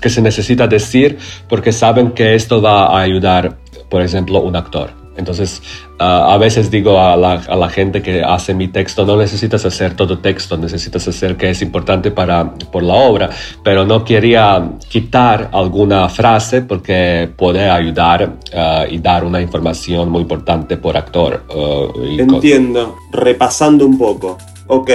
que 0.00 0.10
se 0.10 0.22
necesita 0.22 0.66
decir 0.66 1.18
porque 1.48 1.72
saben 1.72 2.12
que 2.12 2.34
esto 2.34 2.60
va 2.60 2.86
a 2.86 3.00
ayudar, 3.00 3.56
por 3.88 4.02
ejemplo, 4.02 4.40
un 4.40 4.56
actor. 4.56 4.99
Entonces, 5.16 5.60
ah, 5.98 6.32
a 6.32 6.38
veces 6.38 6.70
digo 6.70 6.98
a 6.98 7.16
la, 7.16 7.68
gente 7.68 8.00
que 8.00 8.22
hace 8.22 8.54
mi 8.54 8.68
texto, 8.68 9.04
no 9.04 9.16
necesitas 9.16 9.64
hacer 9.64 9.94
todo 9.94 10.18
texto, 10.18 10.56
necesitas 10.56 11.06
hacer 11.08 11.36
que 11.36 11.50
es 11.50 11.62
importante 11.62 12.10
para, 12.10 12.54
por 12.54 12.82
la 12.82 12.94
obra, 12.94 13.30
pero 13.64 13.84
no 13.84 14.04
quería 14.04 14.72
quitar 14.88 15.50
alguna 15.52 16.08
frase 16.08 16.62
porque 16.62 17.28
puede 17.36 17.68
ayudar 17.68 18.36
ah, 18.54 18.84
y 18.88 18.98
dar 18.98 19.24
una 19.24 19.40
información 19.40 20.10
muy 20.10 20.22
importante 20.22 20.76
por 20.76 20.96
actor. 20.96 21.44
Ah, 21.50 21.86
Entiendo, 22.18 22.96
repasando 23.12 23.86
un 23.86 23.98
poco. 23.98 24.38
Ok, 24.68 24.90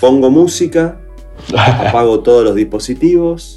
pongo 0.00 0.30
música, 0.30 0.98
apago 1.56 2.20
todos 2.20 2.44
los 2.44 2.54
dispositivos. 2.54 3.56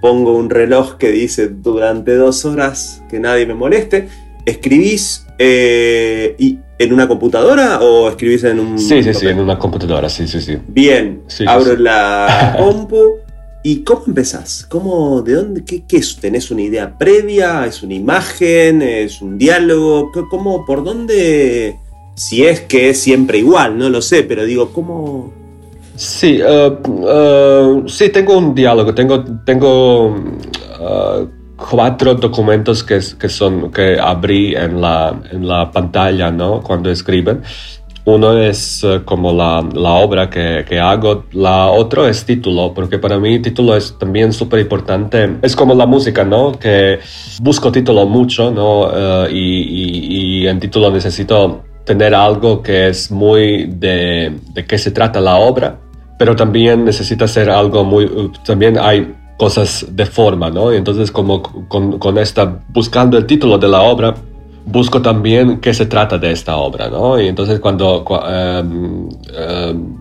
Pongo 0.00 0.36
un 0.36 0.48
reloj 0.48 0.94
que 0.94 1.10
dice 1.10 1.48
durante 1.48 2.14
dos 2.14 2.44
horas 2.44 3.02
que 3.10 3.18
nadie 3.18 3.46
me 3.46 3.54
moleste 3.54 4.08
¿Escribís 4.48 5.26
eh, 5.38 6.34
y, 6.38 6.58
en 6.78 6.92
una 6.94 7.06
computadora 7.06 7.80
o 7.80 8.08
escribís 8.08 8.44
en 8.44 8.60
un... 8.60 8.78
Sí, 8.78 9.02
sí, 9.02 9.12
sí, 9.12 9.26
en 9.26 9.40
una 9.40 9.58
computadora, 9.58 10.08
sí, 10.08 10.26
sí, 10.26 10.40
sí. 10.40 10.56
Bien, 10.68 11.22
abro 11.46 11.76
la 11.76 12.56
compu. 12.58 13.18
¿Y 13.62 13.82
cómo 13.82 14.04
empezás? 14.06 14.64
¿Cómo, 14.66 15.20
¿De 15.20 15.34
dónde? 15.34 15.64
Qué, 15.64 15.84
qué, 15.86 15.98
es? 15.98 16.16
¿Tenés 16.16 16.50
una 16.50 16.62
idea 16.62 16.96
previa? 16.96 17.66
¿Es 17.66 17.82
una 17.82 17.92
imagen? 17.92 18.80
¿Es 18.80 19.20
un 19.20 19.36
diálogo? 19.36 20.10
¿Cómo, 20.30 20.64
por 20.64 20.82
dónde? 20.82 21.76
Si 22.14 22.46
es 22.46 22.60
que 22.62 22.90
es 22.90 23.00
siempre 23.00 23.38
igual, 23.38 23.76
no 23.76 23.90
lo 23.90 24.00
sé, 24.00 24.22
pero 24.22 24.44
digo, 24.44 24.70
¿cómo...? 24.72 25.32
Sí, 25.94 26.40
uh, 26.40 26.88
uh, 26.88 27.88
sí, 27.88 28.08
tengo 28.08 28.38
un 28.38 28.54
diálogo, 28.54 28.94
tengo, 28.94 29.24
tengo 29.44 30.10
uh, 30.10 31.28
cuatro 31.58 32.14
documentos 32.14 32.84
que, 32.84 33.00
que, 33.18 33.28
son, 33.28 33.70
que 33.70 33.98
abrí 33.98 34.54
en 34.54 34.80
la, 34.80 35.14
en 35.30 35.46
la 35.46 35.70
pantalla 35.70 36.30
¿no? 36.30 36.62
cuando 36.62 36.90
escriben. 36.90 37.42
Uno 38.04 38.38
es 38.38 38.82
eh, 38.84 39.02
como 39.04 39.34
la, 39.34 39.62
la 39.74 39.90
obra 39.90 40.30
que, 40.30 40.64
que, 40.66 40.80
hago, 40.80 41.24
la 41.32 41.66
otro 41.66 42.08
es 42.08 42.24
título, 42.24 42.72
porque 42.72 42.98
para 42.98 43.18
mí 43.18 43.38
título 43.40 43.76
es 43.76 43.98
también 43.98 44.32
súper 44.32 44.60
importante. 44.60 45.36
Es 45.42 45.54
como 45.54 45.74
la 45.74 45.84
música, 45.84 46.24
¿no? 46.24 46.52
Que 46.52 47.00
busco 47.42 47.70
título 47.70 48.06
mucho, 48.06 48.50
¿no? 48.50 48.88
Eh, 48.94 49.28
y, 49.32 50.40
y, 50.40 50.46
en 50.46 50.58
título 50.58 50.90
necesito 50.90 51.64
tener 51.84 52.14
algo 52.14 52.62
que 52.62 52.88
es 52.88 53.10
muy 53.10 53.64
de, 53.66 54.32
de 54.54 54.64
qué 54.64 54.78
se 54.78 54.90
trata 54.90 55.20
la 55.20 55.36
obra, 55.36 55.78
pero 56.18 56.34
también 56.34 56.86
necesita 56.86 57.28
ser 57.28 57.50
algo 57.50 57.84
muy... 57.84 58.32
También 58.42 58.78
hay 58.78 59.14
cosas 59.38 59.86
de 59.90 60.04
forma, 60.04 60.50
¿no? 60.50 60.74
Y 60.74 60.76
entonces 60.76 61.10
como 61.10 61.42
con, 61.42 61.98
con, 61.98 62.18
esta, 62.18 62.60
buscando 62.68 63.16
el 63.16 63.24
título 63.24 63.56
de 63.56 63.68
la 63.68 63.82
obra, 63.82 64.14
busco 64.66 65.00
también 65.00 65.60
qué 65.60 65.72
se 65.72 65.86
trata 65.86 66.18
de 66.18 66.32
esta 66.32 66.56
obra, 66.56 66.88
¿no? 66.90 67.18
Y 67.18 67.28
entonces 67.28 67.60
cuando 67.60 68.04
em, 68.28 69.08
em, 69.32 69.96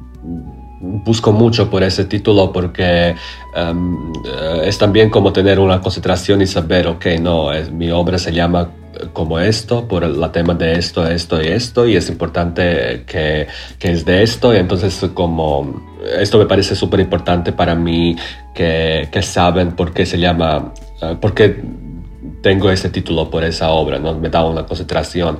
busco 1.06 1.32
mucho 1.32 1.70
por 1.70 1.84
ese 1.84 2.06
título 2.06 2.52
porque 2.52 3.16
em, 3.56 4.14
eh, 4.26 4.62
es 4.66 4.78
también 4.78 5.12
como 5.12 5.32
tener 5.32 5.60
una 5.60 5.80
concentración 5.80 6.42
y 6.42 6.48
saber, 6.48 6.88
ok, 6.88 7.06
no, 7.22 7.50
mi 7.72 7.92
obra 7.92 8.18
se 8.18 8.34
llama 8.34 8.72
como 9.14 9.40
esto, 9.40 9.88
por 9.88 10.04
el 10.04 10.20
tema 10.32 10.56
de 10.56 10.80
esto, 10.80 11.08
esto 11.08 11.40
y 11.40 11.48
esto, 11.48 11.88
y 11.88 11.96
es 11.96 12.10
importante 12.10 13.04
que, 13.06 13.48
que 13.78 13.92
es 13.92 14.04
de 14.04 14.24
esto, 14.24 14.52
y 14.52 14.58
entonces 14.58 15.00
como 15.14 15.87
esto 16.20 16.38
me 16.38 16.46
parece 16.46 16.76
súper 16.76 17.00
importante 17.00 17.52
para 17.52 17.76
mí 17.76 18.16
que, 18.54 19.10
que, 19.12 19.22
saben 19.22 19.72
por 19.72 19.94
qué 19.94 20.06
se 20.06 20.20
llama, 20.20 20.74
uh, 21.02 21.16
por 21.18 21.34
qué 21.34 21.62
tengo 22.42 22.70
ese 22.70 22.90
título 22.90 23.30
por 23.30 23.44
esa 23.44 23.70
obra, 23.72 24.00
¿no? 24.00 24.18
me 24.18 24.30
da 24.30 24.46
una 24.46 24.66
concentración. 24.66 25.40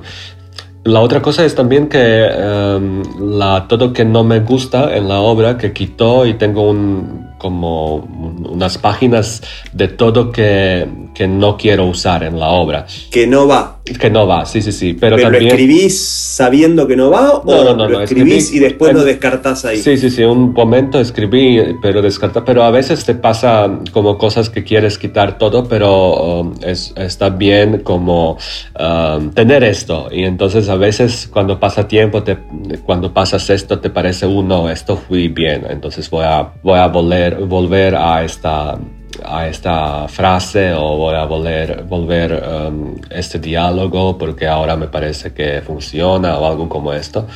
La 0.84 1.00
otra 1.00 1.20
cosa 1.20 1.44
es 1.44 1.54
también 1.54 1.88
que 1.88 2.28
um, 2.28 3.38
la, 3.38 3.66
todo 3.68 3.92
que 3.92 4.04
no 4.04 4.24
me 4.24 4.40
gusta 4.40 4.96
en 4.96 5.08
la 5.08 5.20
obra 5.20 5.58
que 5.58 5.72
quitó 5.72 6.24
y 6.24 6.34
tengo 6.34 6.70
un, 6.70 7.28
como 7.38 7.96
unas 7.96 8.78
páginas 8.78 9.42
de 9.72 9.88
todo 9.88 10.30
que, 10.30 10.88
que 11.18 11.26
no 11.26 11.56
quiero 11.56 11.84
usar 11.86 12.22
en 12.22 12.38
la 12.38 12.50
obra. 12.50 12.86
Que 13.10 13.26
no 13.26 13.48
va. 13.48 13.80
Que 13.98 14.08
no 14.08 14.24
va, 14.28 14.46
sí, 14.46 14.62
sí, 14.62 14.70
sí. 14.70 14.94
Pero, 14.94 15.16
¿Pero 15.16 15.30
también... 15.30 15.44
lo 15.46 15.48
escribís 15.48 15.98
sabiendo 15.98 16.86
que 16.86 16.94
no 16.94 17.10
va 17.10 17.32
o 17.32 17.44
No, 17.44 17.64
no, 17.64 17.74
no, 17.74 17.88
lo 17.88 18.02
escribís 18.02 18.52
escribí- 18.52 18.56
y 18.56 18.60
después 18.60 18.92
lo 18.94 19.00
en- 19.00 19.06
descartás 19.06 19.64
ahí? 19.64 19.78
Sí, 19.78 19.96
sí, 19.96 20.10
sí, 20.10 20.22
un 20.22 20.52
momento 20.52 21.00
escribí, 21.00 21.58
pero 21.82 22.02
descarta, 22.02 22.44
pero 22.44 22.62
a 22.62 22.70
veces 22.70 23.04
te 23.04 23.16
pasa 23.16 23.68
como 23.92 24.16
cosas 24.16 24.48
que 24.48 24.62
quieres 24.62 24.96
quitar 24.96 25.38
todo, 25.38 25.64
pero 25.66 26.40
um, 26.42 26.54
es, 26.62 26.92
está 26.96 27.30
bien 27.30 27.80
como 27.82 28.38
um, 28.78 29.30
tener 29.30 29.64
esto. 29.64 30.08
Y 30.12 30.22
entonces 30.22 30.68
a 30.68 30.76
veces 30.76 31.28
cuando 31.32 31.58
pasa 31.58 31.88
tiempo, 31.88 32.22
te, 32.22 32.38
cuando 32.86 33.12
pasas 33.12 33.50
esto, 33.50 33.80
te 33.80 33.90
parece 33.90 34.24
uno, 34.24 34.70
esto 34.70 34.96
fui 34.96 35.26
bien, 35.26 35.66
entonces 35.68 36.08
voy 36.10 36.24
a, 36.24 36.52
voy 36.62 36.78
a 36.78 36.86
volver, 36.86 37.34
volver 37.44 37.96
a 37.96 38.22
esta 38.22 38.78
a 39.24 39.48
esta 39.48 40.06
frase 40.08 40.72
o 40.74 40.96
voy 40.96 41.14
a 41.16 41.24
volver, 41.24 41.84
volver 41.84 42.42
um, 42.68 42.94
este 43.10 43.38
diálogo 43.38 44.16
porque 44.18 44.46
ahora 44.46 44.76
me 44.76 44.86
parece 44.88 45.32
que 45.32 45.62
funciona 45.62 46.38
o 46.38 46.46
algo 46.46 46.68
como 46.68 46.92
esto. 46.92 47.26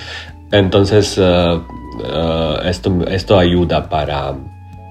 Entonces, 0.51 1.17
uh, 1.19 1.23
uh, 1.23 2.67
esto, 2.69 2.93
esto 3.09 3.39
ayuda 3.39 3.89
para, 3.89 4.35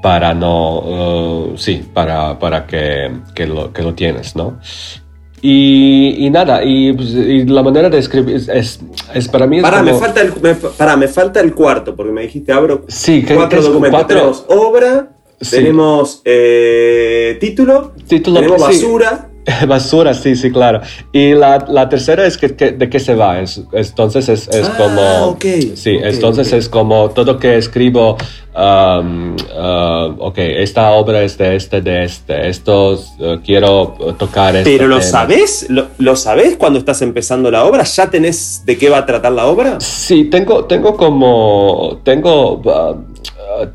para 0.02 0.34
no, 0.34 0.80
uh, 0.80 1.58
sí, 1.58 1.84
para, 1.94 2.38
para 2.40 2.66
que, 2.66 3.12
que, 3.36 3.46
lo, 3.48 3.72
que 3.72 3.84
lo 3.84 3.94
tienes, 3.94 4.36
¿no? 4.36 4.58
Y, 5.44 6.24
y 6.26 6.30
nada, 6.30 6.64
y, 6.64 6.94
pues, 6.94 7.10
y 7.14 7.46
la 7.46 7.64
manera 7.64 7.90
de 7.90 7.98
escribir 7.98 8.36
es, 8.36 8.48
es, 8.48 8.80
es 9.14 9.28
para 9.28 9.48
mí... 9.48 9.58
Es 9.58 9.64
Pará, 9.64 9.82
me 9.82 9.90
como- 9.92 10.04
falta 10.04 10.22
el, 10.22 10.34
me, 10.40 10.54
pará, 10.54 10.96
me 10.96 11.08
falta 11.08 11.40
el 11.40 11.56
cuarto, 11.56 11.96
porque 11.96 12.12
me 12.12 12.22
dijiste 12.22 12.52
abro 12.54 12.86
Sí, 12.88 13.26
cuatro 13.28 13.60
documentos. 13.62 14.00
cuatro- 14.02 14.18
Tenemos 14.18 14.46
obra, 14.50 15.11
Sí. 15.42 15.56
tenemos 15.58 16.22
eh, 16.26 17.38
título, 17.40 17.94
Título, 18.08 18.40
tenemos 18.40 18.62
sí. 18.62 18.84
basura. 18.84 19.28
Basura, 19.68 20.14
sí, 20.14 20.36
sí, 20.36 20.52
claro. 20.52 20.82
Y 21.12 21.32
la, 21.34 21.66
la 21.68 21.90
tercera 21.90 22.28
es 22.28 22.38
que, 22.38 22.56
que- 22.56 22.74
de 22.74 22.90
qué 22.92 23.00
se 23.00 23.16
va. 23.16 23.40
Es, 23.42 23.60
entonces 23.74 24.30
es, 24.30 24.48
es 24.50 24.68
Ah, 24.70 24.76
como... 24.78 25.02
ok, 25.32 25.46
Sí, 25.74 25.98
entonces 26.00 26.54
es 26.54 26.70
como 26.70 27.10
todo 27.10 27.40
que 27.40 27.58
escribo, 27.58 28.18
um, 28.56 29.34
uh, 29.36 30.14
ok, 30.20 30.38
esta 30.38 30.92
obra 30.92 31.24
es 31.24 31.40
de 31.40 31.56
este, 31.56 31.82
de 31.82 32.04
este, 32.04 32.50
esto 32.50 32.92
uh, 32.94 33.38
quiero 33.44 33.96
tocar 34.20 34.56
este 34.58 34.78
Pero 34.78 34.88
lo 34.88 35.00
tema. 35.00 35.10
sabés, 35.10 35.66
lo, 35.72 35.88
lo 35.98 36.16
sabés 36.16 36.56
cuando 36.58 36.78
estás 36.78 37.02
empezando 37.02 37.50
la 37.50 37.66
obra, 37.66 37.82
ya 37.84 38.12
tenés 38.12 38.62
de 38.68 38.78
qué 38.78 38.92
va 38.92 39.00
a 39.00 39.06
tratar 39.08 39.32
la 39.32 39.48
obra. 39.48 39.80
Sí, 39.80 40.26
tengo, 40.26 40.66
tengo 40.66 40.96
como, 40.96 42.00
tengo, 42.04 42.58
uh, 42.64 42.96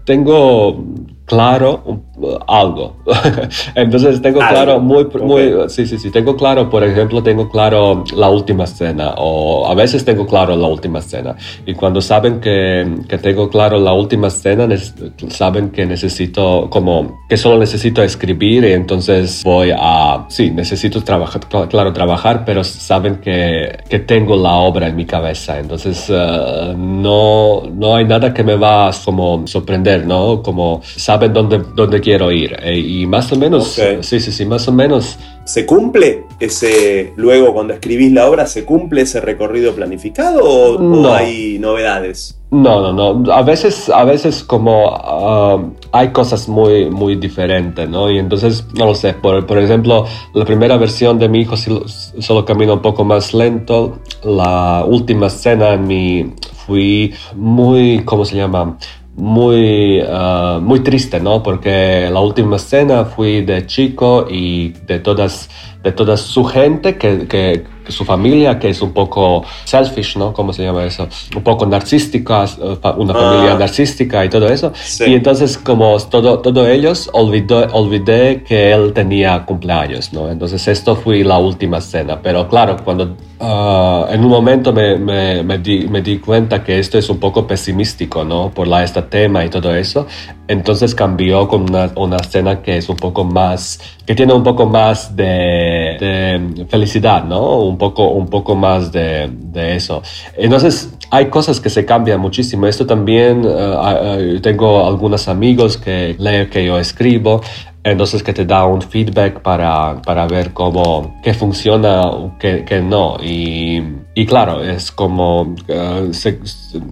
tengo 0.04 0.85
claro 1.26 1.83
uh, 1.85 2.05
algo. 2.46 2.96
Entonces 3.75 4.23
tengo 4.23 4.40
Algo, 4.40 4.52
claro 4.54 4.80
muy, 4.80 5.06
muy, 5.23 5.68
sí, 5.68 5.87
sí, 5.87 5.99
sí, 5.99 6.11
tengo 6.11 6.37
claro, 6.37 6.68
por 6.70 6.82
ejemplo, 6.85 7.23
tengo 7.23 7.49
claro 7.50 8.04
la 8.14 8.28
última 8.30 8.64
escena 8.64 9.14
o 9.18 9.66
a 9.68 9.75
veces 9.75 10.04
tengo 10.04 10.26
claro 10.26 10.56
la 10.56 10.66
última 10.68 11.00
escena. 11.00 11.37
Y 11.66 11.75
cuando 11.75 12.00
saben 12.00 12.40
que, 12.40 12.87
que 13.08 13.18
tengo 13.18 13.49
claro 13.50 13.78
la 13.78 13.92
última 13.92 14.28
escena, 14.28 14.66
nes- 14.66 14.94
saben 15.30 15.70
que 15.70 15.85
necesito 15.87 16.68
como, 16.70 17.20
que 17.28 17.37
solo 17.37 17.58
necesito 17.58 18.02
escribir 18.02 18.64
y 18.64 18.73
entonces 18.73 19.42
voy 19.44 19.73
a, 19.76 20.25
sí, 20.28 20.50
necesito 20.50 21.02
trabajar, 21.02 21.42
cl- 21.42 21.68
claro, 21.68 21.92
trabajar, 21.92 22.44
pero 22.44 22.64
saben 22.64 23.16
que, 23.16 23.78
que 23.88 23.99
tengo 24.00 24.37
la 24.37 24.54
obra 24.54 24.88
en 24.88 24.96
mi 24.96 25.04
cabeza. 25.04 25.58
Entonces 25.58 26.06
eh, 26.08 26.75
no, 26.76 27.62
no 27.73 27.94
hay 27.96 28.04
nada 28.04 28.32
que 28.32 28.42
me 28.42 28.56
va 28.56 28.88
a 28.88 28.92
como 29.04 29.46
sorprender, 29.46 30.06
¿no? 30.06 30.42
Como 30.42 30.80
saben 30.82 31.32
dónde, 31.32 31.62
dónde 31.75 32.00
quiero 32.06 32.30
ir. 32.30 32.56
E- 32.62 32.78
y 32.78 33.04
más 33.04 33.32
o 33.32 33.36
menos, 33.36 33.76
Ok. 33.76 34.00
sí, 34.02 34.20
sí, 34.20 34.30
sí, 34.30 34.46
más 34.46 34.68
o 34.68 34.72
menos. 34.72 35.18
¿Se 35.44 35.66
cumple 35.66 36.22
ese, 36.38 37.12
luego 37.16 37.52
cuando 37.52 37.72
escribís 37.75 38.12
la 38.12 38.30
obra, 38.30 38.46
se 38.46 38.64
cumple 38.64 39.00
ese 39.02 39.20
recorrido 39.20 39.75
planificado 39.75 40.44
o, 40.44 40.76
o 40.76 40.78
No. 40.80 41.12
hay 41.12 41.58
novedades? 41.58 42.40
No, 42.52 42.80
no, 42.80 42.92
no. 42.92 43.32
A 43.32 43.42
veces, 43.42 43.88
a 43.90 44.04
veces 44.04 44.44
como 44.44 44.88
ah, 44.94 45.60
hay 45.90 46.10
cosas 46.12 46.48
muy, 46.48 46.88
muy 46.90 47.16
diferentes, 47.16 47.88
¿no? 47.88 48.08
Y 48.08 48.18
entonces, 48.20 48.64
no 48.78 48.86
lo 48.86 48.94
sé. 48.94 49.14
Por, 49.14 49.44
por 49.44 49.58
ejemplo, 49.58 50.04
la 50.32 50.44
primera 50.44 50.76
versión 50.76 51.18
de 51.18 51.28
mi 51.28 51.40
hijo 51.40 51.56
solo 51.56 52.44
camina 52.44 52.72
un 52.72 52.82
poco 52.82 53.04
más 53.04 53.34
lento. 53.34 53.98
La 54.22 54.84
última 54.86 55.26
escena 55.26 55.72
en 55.75 55.86
mi 55.88 56.32
fui 56.66 57.12
muy, 57.34 58.02
¿cómo 58.04 58.25
se 58.25 58.36
llama? 58.36 58.78
Muy, 59.16 60.02
ah, 60.06 60.61
muy 60.62 60.80
triste, 60.80 61.20
¿no? 61.20 61.42
Porque 61.42 62.08
la 62.12 62.21
última 62.21 62.56
escena 62.56 63.06
fui 63.06 63.40
de 63.40 63.64
chico 63.67 64.26
y 64.30 64.71
de 64.86 64.99
todas, 64.99 65.49
de 65.86 65.92
toda 65.92 66.16
su 66.16 66.42
gente, 66.44 66.96
que, 66.99 67.28
que, 67.28 67.62
que 67.84 67.92
su 67.92 68.04
familia, 68.04 68.58
que 68.58 68.68
es 68.70 68.82
un 68.82 68.90
poco 68.92 69.44
selfish, 69.64 70.16
¿no? 70.16 70.32
¿Cómo 70.32 70.52
se 70.52 70.64
llama 70.64 70.84
eso? 70.84 71.06
Un 71.36 71.44
poco 71.44 71.64
narcística, 71.64 72.44
eh, 72.44 72.78
una 72.96 73.12
Ah. 73.14 73.22
familia 73.22 73.54
narcística 73.56 74.25
y 74.25 74.28
todo 74.28 74.49
eso. 74.49 74.72
Sí. 74.75 75.04
Y 75.06 75.14
entonces, 75.14 75.56
como 75.56 75.96
todo, 76.00 76.40
todo 76.40 76.66
ellos, 76.66 77.08
olvidó, 77.12 77.58
olvidé 77.72 78.42
que 78.42 78.72
él 78.72 78.92
tenía 78.92 79.44
cumpleaños, 79.46 80.12
¿no? 80.12 80.28
Entonces, 80.28 80.66
esto 80.66 80.96
fue 80.96 81.22
la 81.22 81.38
última 81.38 81.78
escena. 81.78 82.18
Pero 82.20 82.49
claro, 82.49 82.76
cuando 82.84 83.14
ah, 83.38 84.06
en 84.10 84.25
un 84.25 84.30
momento 84.30 84.72
me, 84.72 84.96
me, 84.99 85.44
me, 85.44 85.58
di, 85.58 85.86
me 85.88 86.02
di 86.02 86.18
cuenta 86.18 86.64
que 86.64 86.80
esto 86.80 86.99
es 86.99 87.08
un 87.08 87.18
poco 87.18 87.46
pesimístico, 87.46 88.25
¿no? 88.25 88.50
Por 88.50 88.66
la, 88.66 88.82
este 88.82 89.02
tema 89.02 89.44
y 89.44 89.50
todo 89.50 89.72
eso. 89.72 90.08
Entonces 90.49 90.94
cambió 90.96 91.46
con 91.46 91.62
una, 91.70 91.92
una 91.94 92.16
escena 92.16 92.60
que 92.62 92.76
es 92.76 92.88
un 92.88 92.96
poco 92.96 93.22
más, 93.25 93.78
que 94.06 94.14
tiene 94.14 94.32
un 94.32 94.45
poco 94.45 94.66
más 94.66 95.14
de, 95.16 95.97
de 95.99 96.66
felicidad, 96.69 97.25
¿no? 97.25 97.58
Un 97.58 97.76
poco, 97.76 98.10
un 98.10 98.28
poco 98.28 98.54
más 98.54 98.92
de, 98.92 99.28
de 99.28 99.75
eso. 99.75 100.00
Entonces 100.36 100.95
hay 101.10 101.26
cosas 101.26 101.60
que 101.60 101.69
se 101.69 101.84
cambian 101.84 102.21
muchísimo. 102.21 102.66
Esto 102.69 102.86
también, 102.86 103.45
eh, 103.45 104.36
eh, 104.36 104.40
tengo 104.40 104.86
algunos 104.86 105.26
amigos 105.26 105.76
que 105.76 106.14
leen 106.19 106.49
que 106.49 106.64
yo 106.64 106.78
escribo. 106.78 107.40
Entonces 107.82 108.23
que 108.23 108.32
te 108.32 108.45
da 108.45 108.64
un 108.66 108.82
feedback 108.82 109.40
para, 109.40 110.00
para 110.02 110.26
ver 110.26 110.52
cómo, 110.52 111.21
qué 111.23 111.34
funciona, 111.34 112.02
qué, 112.38 112.64
qué 112.64 112.80
no. 112.80 113.16
Y, 113.23 113.82
y 114.18 114.24
claro, 114.24 114.62
es 114.64 114.90
como, 114.90 115.54
eh, 115.68 116.08
se- 116.12 116.40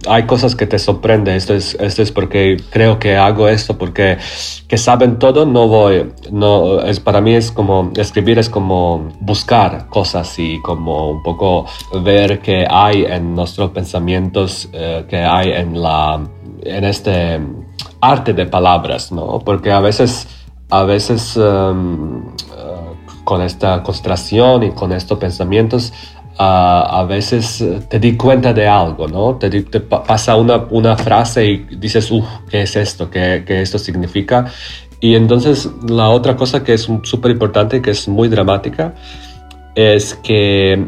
hay 0.07 0.27
cosas 0.27 0.55
que 0.55 0.67
te 0.67 0.77
sorprenden. 0.77 1.33
Esto 1.35 1.55
es, 1.55 1.73
esto 1.79 2.03
es 2.03 2.11
porque 2.11 2.57
creo 2.69 2.99
que 2.99 3.15
hago 3.17 3.47
esto 3.49 3.79
porque 3.79 4.19
que 4.67 4.77
saben 4.77 5.17
todo, 5.17 5.43
no 5.47 5.67
voy, 5.67 6.11
no, 6.31 6.81
es, 6.81 6.99
para 6.99 7.21
mí 7.21 7.33
es 7.33 7.51
como, 7.51 7.91
escribir 7.95 8.37
es 8.37 8.47
como 8.47 9.09
buscar 9.21 9.87
cosas 9.89 10.37
y 10.37 10.61
como 10.61 11.09
un 11.09 11.23
poco 11.23 11.65
ver 12.03 12.41
qué 12.41 12.67
hay 12.69 13.05
en 13.05 13.33
nuestros 13.33 13.71
pensamientos, 13.71 14.69
eh, 14.71 15.05
qué 15.09 15.17
hay 15.17 15.49
en 15.51 15.81
la, 15.81 16.21
en 16.61 16.83
este 16.83 17.39
arte 18.01 18.33
de 18.35 18.45
palabras, 18.45 19.11
¿no? 19.11 19.39
Porque 19.39 19.71
a 19.71 19.79
veces 19.79 20.27
a 20.69 20.83
veces 20.83 21.35
um, 21.37 22.27
uh, 22.27 23.23
con 23.23 23.41
esta 23.41 23.81
concentración 23.81 24.61
y 24.63 24.71
con 24.71 24.91
estos 24.91 25.17
pensamientos, 25.17 25.91
uh, 26.39 26.99
a 26.99 27.05
veces 27.07 27.61
uh, 27.61 27.79
te 27.89 27.99
di 27.99 28.15
cuenta 28.15 28.53
de 28.53 28.67
algo, 28.67 29.07
¿no? 29.07 29.35
Te, 29.35 29.49
te 29.49 29.79
pa- 29.79 30.03
pasa 30.03 30.35
una, 30.35 30.65
una 30.69 30.95
frase 30.95 31.45
y 31.45 31.57
dices, 31.77 32.11
uff, 32.11 32.25
¿qué 32.49 32.61
es 32.61 32.75
esto? 32.75 33.09
¿Qué, 33.09 33.43
qué 33.45 33.61
esto 33.61 33.77
significa? 33.77 34.45
Y 34.99 35.15
entonces 35.15 35.69
la 35.87 36.09
otra 36.09 36.35
cosa 36.35 36.63
que 36.63 36.73
es 36.73 36.89
súper 37.03 37.31
importante, 37.31 37.81
que 37.81 37.91
es 37.91 38.07
muy 38.07 38.27
dramática, 38.27 38.95
es 39.75 40.15
que, 40.23 40.87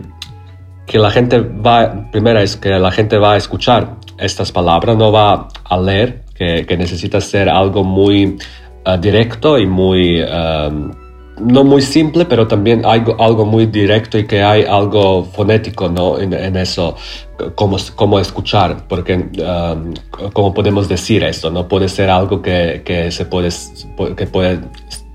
que 0.85 0.97
la 0.97 1.11
gente 1.11 1.39
va, 1.39 2.09
primero 2.11 2.39
es 2.39 2.55
que 2.55 2.69
la 2.69 2.91
gente 2.91 3.17
va 3.17 3.33
a 3.33 3.37
escuchar 3.37 3.95
estas 4.17 4.51
palabras, 4.51 4.95
no 4.97 5.11
va 5.11 5.49
a 5.63 5.77
leer, 5.77 6.23
que, 6.33 6.65
que 6.65 6.77
necesita 6.77 7.19
ser 7.19 7.49
algo 7.49 7.83
muy 7.83 8.37
uh, 8.85 8.97
directo 8.97 9.59
y 9.59 9.67
muy, 9.67 10.21
um, 10.21 10.91
no 11.39 11.63
muy 11.63 11.81
simple, 11.81 12.25
pero 12.25 12.47
también 12.47 12.85
algo, 12.85 13.15
algo 13.19 13.45
muy 13.45 13.65
directo 13.67 14.17
y 14.17 14.25
que 14.25 14.41
hay 14.41 14.63
algo 14.63 15.23
fonético 15.23 15.89
¿no? 15.89 16.19
en, 16.19 16.55
eso, 16.57 16.95
cómo, 17.55 17.77
cómo 17.95 18.19
escuchar, 18.19 18.87
porque 18.87 19.15
um, 19.15 19.93
cómo 20.33 20.53
podemos 20.53 20.87
decir 20.87 21.23
esto, 21.23 21.49
no 21.49 21.67
puede 21.67 21.89
ser 21.89 22.09
algo 22.09 22.41
que, 22.41 22.81
que 22.83 23.11
se 23.11 23.25
puede, 23.25 23.49
que 24.15 24.27
puede 24.27 24.59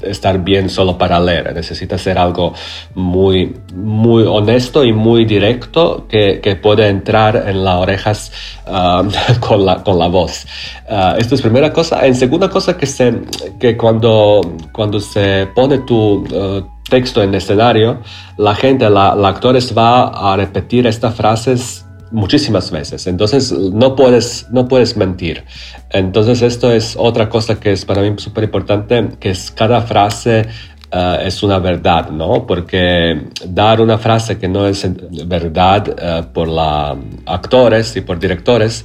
estar 0.03 0.38
bien 0.38 0.69
solo 0.69 0.99
para 0.99 1.19
leer, 1.21 1.55
necesita 1.55 1.99
ser 1.99 2.19
algo 2.19 2.55
muy, 2.95 3.55
muy 3.75 4.25
honesto 4.25 4.85
y 4.85 4.93
muy 4.93 5.25
directo 5.25 6.07
que, 6.09 6.41
que 6.41 6.57
puede 6.57 6.88
entrar 6.88 7.45
en 7.47 7.65
las 7.65 7.77
orejas 7.77 8.33
um, 8.67 9.11
con, 9.41 9.65
la, 9.65 9.83
con 9.83 9.99
la 9.99 10.09
voz. 10.09 10.47
Uh, 10.88 11.17
esto 11.19 11.35
es 11.35 11.43
primera 11.43 11.73
cosa. 11.73 12.07
En 12.07 12.15
segunda 12.15 12.49
cosa 12.49 12.77
que, 12.77 12.87
se, 12.87 13.15
que 13.59 13.77
cuando, 13.77 14.41
cuando 14.73 15.01
se 15.01 15.49
pone 15.55 15.79
tu 15.79 15.97
uh, 15.97 16.67
texto 16.88 17.23
en 17.23 17.35
escenario, 17.35 18.01
la 18.37 18.55
gente, 18.55 18.88
la, 18.91 19.15
la 19.15 19.29
actores 19.29 19.77
va 19.77 20.09
a 20.09 20.37
repetir 20.37 20.87
estas 20.87 21.15
frases 21.15 21.87
muchísimas 22.12 22.70
veces. 22.70 23.07
Entonces 23.07 23.53
no 23.53 23.96
puedes, 23.96 24.46
no 24.51 24.68
puedes 24.68 24.96
mentir. 24.96 25.44
Entonces 25.90 26.42
esto 26.42 26.70
es 26.70 26.94
otra 26.96 27.29
cosa 27.29 27.59
que 27.59 27.72
es 27.72 27.85
para 27.85 28.03
mí 28.03 28.12
súper 28.18 28.44
importante, 28.44 29.09
que 29.18 29.31
es 29.31 29.51
cada 29.51 29.83
frase 29.83 30.46
eh, 30.90 31.18
es 31.25 31.42
una 31.42 31.59
verdad, 31.59 32.11
¿no? 32.11 32.46
Porque 32.46 33.29
dar 33.46 33.81
una 33.81 33.98
frase 33.98 34.38
que 34.38 34.46
no 34.48 34.66
es 34.66 34.87
verdad 35.27 35.96
eh, 35.98 36.22
por 36.33 36.48
la 36.48 36.96
actores 37.27 37.96
y 37.96 38.03
por 38.03 38.18
directores 38.18 38.85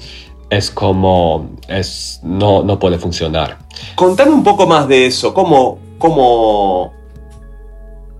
es 0.50 0.72
como 0.72 1.58
es 1.68 2.22
no, 2.24 2.63
no 2.63 2.80
puede 2.80 2.98
funcionar. 2.98 3.58
Contame 3.96 4.32
un 4.32 4.44
poco 4.44 4.66
más 4.66 4.88
de 4.88 5.08
eso, 5.08 5.34
¿cómo, 5.34 5.80
cómo, 5.98 6.94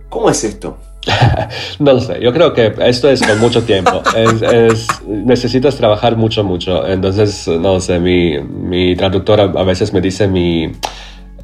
cómo 0.10 0.30
es 0.30 0.44
esto? 0.44 0.78
no 1.80 1.94
lo 1.94 2.02
sé, 2.02 2.20
yo 2.22 2.34
creo 2.34 2.54
que 2.54 2.74
esto 2.82 3.10
es 3.10 3.22
con 3.22 3.40
mucho 3.40 3.64
tiempo. 3.64 4.02
necesitas 5.08 5.76
trabajar 5.76 6.18
mucho, 6.18 6.44
mucho. 6.44 6.86
Entonces, 6.88 7.48
no 7.48 7.80
sé, 7.80 8.00
mi, 8.00 8.40
mi 8.40 8.96
traductora 8.96 9.44
a 9.44 9.64
veces 9.64 9.94
me 9.94 10.02
dice 10.02 10.28
mi... 10.28 10.72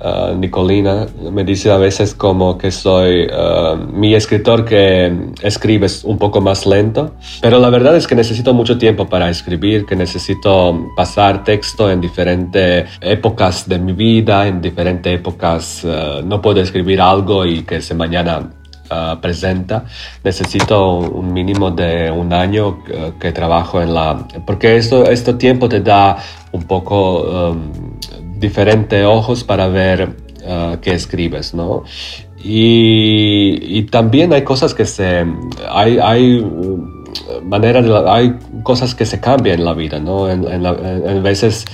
Uh, 0.04 0.36
Nicolina 0.36 1.06
me 1.32 1.46
dice 1.46 1.72
a 1.72 1.78
veces 1.78 2.14
como 2.14 2.58
que 2.58 2.72
soy 2.72 3.26
uh, 3.26 3.78
mi 3.78 4.16
escritor 4.16 4.66
que 4.66 5.30
escribe 5.42 5.88
un 6.04 6.18
poco 6.18 6.42
más 6.42 6.66
lento, 6.66 7.14
pero 7.42 7.58
la 7.58 7.70
verdad 7.70 7.96
es 7.96 8.06
que 8.06 8.14
necesito 8.14 8.54
mucho 8.54 8.78
tiempo 8.78 9.08
para 9.08 9.30
escribir, 9.30 9.86
que 9.86 9.96
necesito 9.96 10.90
pasar 10.98 11.46
texto 11.46 11.90
en 11.90 12.02
diferentes 12.02 12.90
épocas 13.00 13.70
de 13.70 13.80
mi 13.80 13.94
vida, 13.94 14.46
en 14.46 14.62
diferentes 14.62 15.14
épocas. 15.14 15.86
Uh, 15.86 16.22
no 16.26 16.42
puedo 16.42 16.60
escribir 16.60 17.00
algo 17.00 17.46
y 17.46 17.64
que 17.64 17.80
se 17.80 17.94
mañana 17.94 18.50
Ah, 18.90 19.18
presenta, 19.22 19.86
necesito 20.24 20.98
un 20.98 21.32
mínimo 21.32 21.72
de 21.72 22.12
un 22.12 22.34
año 22.34 22.84
que, 23.20 23.32
trabajo 23.32 23.82
en 23.82 23.94
la... 23.94 24.28
Porque 24.46 24.76
esto, 24.76 25.06
este 25.10 25.34
tiempo 25.36 25.70
te 25.70 25.80
da 25.80 26.18
un 26.52 26.64
poco 26.64 27.52
um, 27.52 28.00
diferentes 28.38 29.06
ojos 29.06 29.44
para 29.46 29.68
ver 29.68 30.10
uh, 30.46 30.78
qué 30.82 30.92
escribes, 30.94 31.54
¿no? 31.54 31.84
Y, 32.44 33.84
también 33.84 34.34
hay 34.34 34.44
cosas 34.44 34.74
que 34.74 34.86
se... 34.86 35.26
Hay, 35.70 35.98
hay 36.00 36.46
maneras, 37.42 37.86
hay 38.08 38.38
cosas 38.64 38.94
que 38.94 39.06
se 39.06 39.22
cambian 39.22 39.60
en 39.60 39.66
la 39.66 39.74
vida, 39.74 40.00
¿no? 40.00 40.30
En, 40.30 40.46
en, 40.46 41.24
veces... 41.24 41.66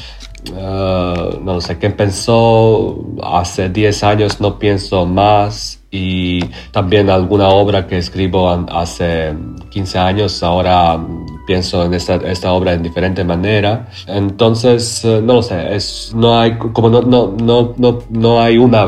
Uh, 0.51 1.37
no 1.43 1.59
sé, 1.59 1.77
qué 1.77 1.89
pensó 1.89 2.97
hace 3.21 3.67
10 3.67 4.03
años 4.03 4.39
no 4.39 4.57
pienso 4.57 5.05
más 5.05 5.81
y 5.91 6.39
también 6.71 7.09
alguna 7.09 7.49
obra 7.49 7.85
que 7.85 7.97
escribo 7.97 8.49
hace 8.71 9.33
15 9.69 9.99
años, 9.99 10.41
ahora 10.41 10.97
pienso 11.45 11.83
en 11.83 11.93
esta, 11.93 12.15
esta 12.15 12.53
obra 12.53 12.73
en 12.73 12.83
diferente 12.83 13.23
manera. 13.23 13.89
Entonces, 14.07 15.03
eh, 15.03 15.19
no 15.21 15.35
lo 15.35 15.41
sé, 15.41 15.75
es, 15.75 16.13
no 16.15 16.39
hay, 16.39 16.57
como 16.57 16.89
no, 16.89 17.01
no, 17.01 17.35
no, 17.37 17.73
no, 17.77 17.99
no 18.09 18.41
hay 18.41 18.57
una, 18.57 18.85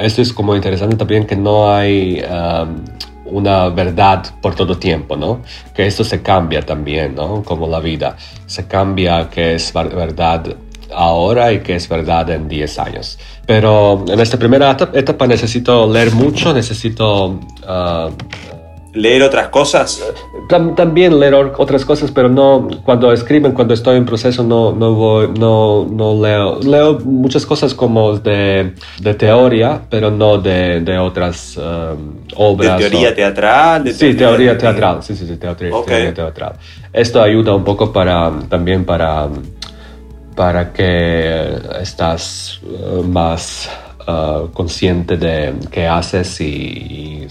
esto 0.00 0.22
es 0.22 0.32
como 0.32 0.54
interesante 0.54 0.96
también 0.96 1.26
que 1.26 1.34
no 1.34 1.72
hay 1.72 2.22
una 3.26 3.68
verdad 3.68 4.24
por 4.40 4.54
todo 4.54 4.76
tiempo, 4.76 5.16
¿no? 5.16 5.40
Que 5.74 5.86
esto 5.86 6.04
se 6.04 6.22
cambia 6.22 6.62
también, 6.62 7.14
¿no? 7.14 7.42
Como 7.42 7.66
la 7.66 7.80
vida, 7.80 8.16
se 8.46 8.66
cambia 8.66 9.28
que 9.28 9.54
es 9.54 9.72
verdad 9.72 10.56
ahora 10.94 11.52
y 11.52 11.60
que 11.60 11.76
es 11.76 11.88
verdad 11.88 12.30
en 12.30 12.48
10 12.48 12.78
años. 12.78 13.18
Pero 13.46 14.04
en 14.08 14.20
esta 14.20 14.38
primera 14.38 14.76
etapa 14.92 15.26
necesito 15.26 15.90
leer 15.90 16.12
mucho, 16.12 16.52
necesito... 16.54 17.40
Ah, 17.66 18.10
¿Leer 18.94 19.24
otras 19.24 19.48
cosas? 19.48 20.00
también 20.76 21.18
leer 21.18 21.34
otras 21.34 21.84
cosas, 21.84 22.12
pero 22.12 22.28
no 22.28 22.68
cuando 22.84 23.12
escriben, 23.12 23.52
cuando 23.52 23.74
estoy 23.74 23.96
en 23.96 24.04
proceso, 24.04 24.44
no, 24.44 24.72
no, 24.72 24.94
voy, 24.94 25.28
no, 25.36 25.84
no 25.90 26.22
leo. 26.22 26.60
Leo 26.60 27.00
muchas 27.00 27.44
cosas 27.44 27.74
como 27.74 28.18
de, 28.18 28.74
de 29.00 29.14
teoría, 29.14 29.80
pero 29.90 30.10
no 30.10 30.38
de, 30.38 30.80
de 30.80 30.98
otras 30.98 31.56
um, 31.56 32.18
obras. 32.36 32.78
¿De 32.78 32.88
teoría 32.88 33.14
teatral? 33.14 33.92
sí, 33.92 34.14
teoría, 34.14 34.56
teatral. 34.56 35.02
Sí, 35.02 35.16
sí, 35.16 35.26
sí, 35.26 35.36
teoría, 35.38 35.70
teoría 35.84 36.14
teatral. 36.14 36.52
Esto 36.92 37.20
ayuda 37.20 37.54
un 37.54 37.64
poco 37.64 37.92
para, 37.92 38.30
también 38.48 38.84
para 38.84 39.28
para 40.34 40.72
que 40.72 41.58
estás 41.80 42.60
eh, 42.64 43.02
más 43.06 43.68
eh, 44.06 44.46
consciente 44.52 45.16
de 45.16 45.54
qué 45.70 45.86
haces 45.86 46.40
y, 46.40 47.26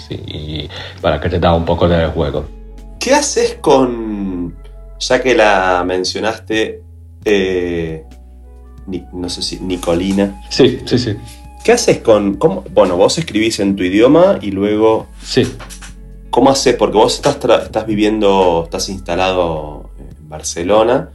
para 1.02 1.20
que 1.20 1.30
te 1.30 1.40
da 1.40 1.54
un 1.54 1.66
poco 1.66 1.88
de 1.88 2.08
juego. 2.08 2.46
¿Qué 3.00 3.14
haces 3.14 3.58
con, 3.62 4.56
ya 5.00 5.22
que 5.22 5.36
la 5.36 5.84
mencionaste, 5.86 6.82
eh, 7.26 8.04
no 9.14 9.30
sé 9.30 9.42
si 9.42 9.60
Nicolina? 9.60 10.42
Sí, 10.50 10.80
sí, 10.86 10.98
sí. 10.98 11.16
¿Qué 11.64 11.74
haces 11.74 12.00
con, 12.00 12.36
cómo, 12.36 12.64
bueno, 12.74 12.98
vos 12.98 13.18
escribís 13.18 13.60
en 13.60 13.76
tu 13.76 13.84
idioma 13.84 14.40
y 14.42 14.52
luego... 14.52 15.08
Sí. 15.24 15.48
¿Cómo 16.30 16.50
haces? 16.50 16.76
Porque 16.76 16.98
vos 16.98 17.14
estás, 17.14 17.38
estás 17.64 17.86
viviendo, 17.86 18.64
estás 18.66 18.90
instalado 18.90 19.83
Barcelona 20.34 21.10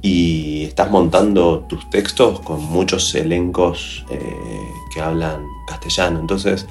y 0.00 0.64
estás 0.64 0.90
montando 0.90 1.66
tus 1.68 1.90
textos 1.90 2.40
con 2.40 2.64
muchos 2.64 3.14
elencos 3.14 4.06
eh, 4.10 4.18
que 4.92 5.02
hablan 5.02 5.44
castellano. 5.68 6.18
Entonces, 6.18 6.66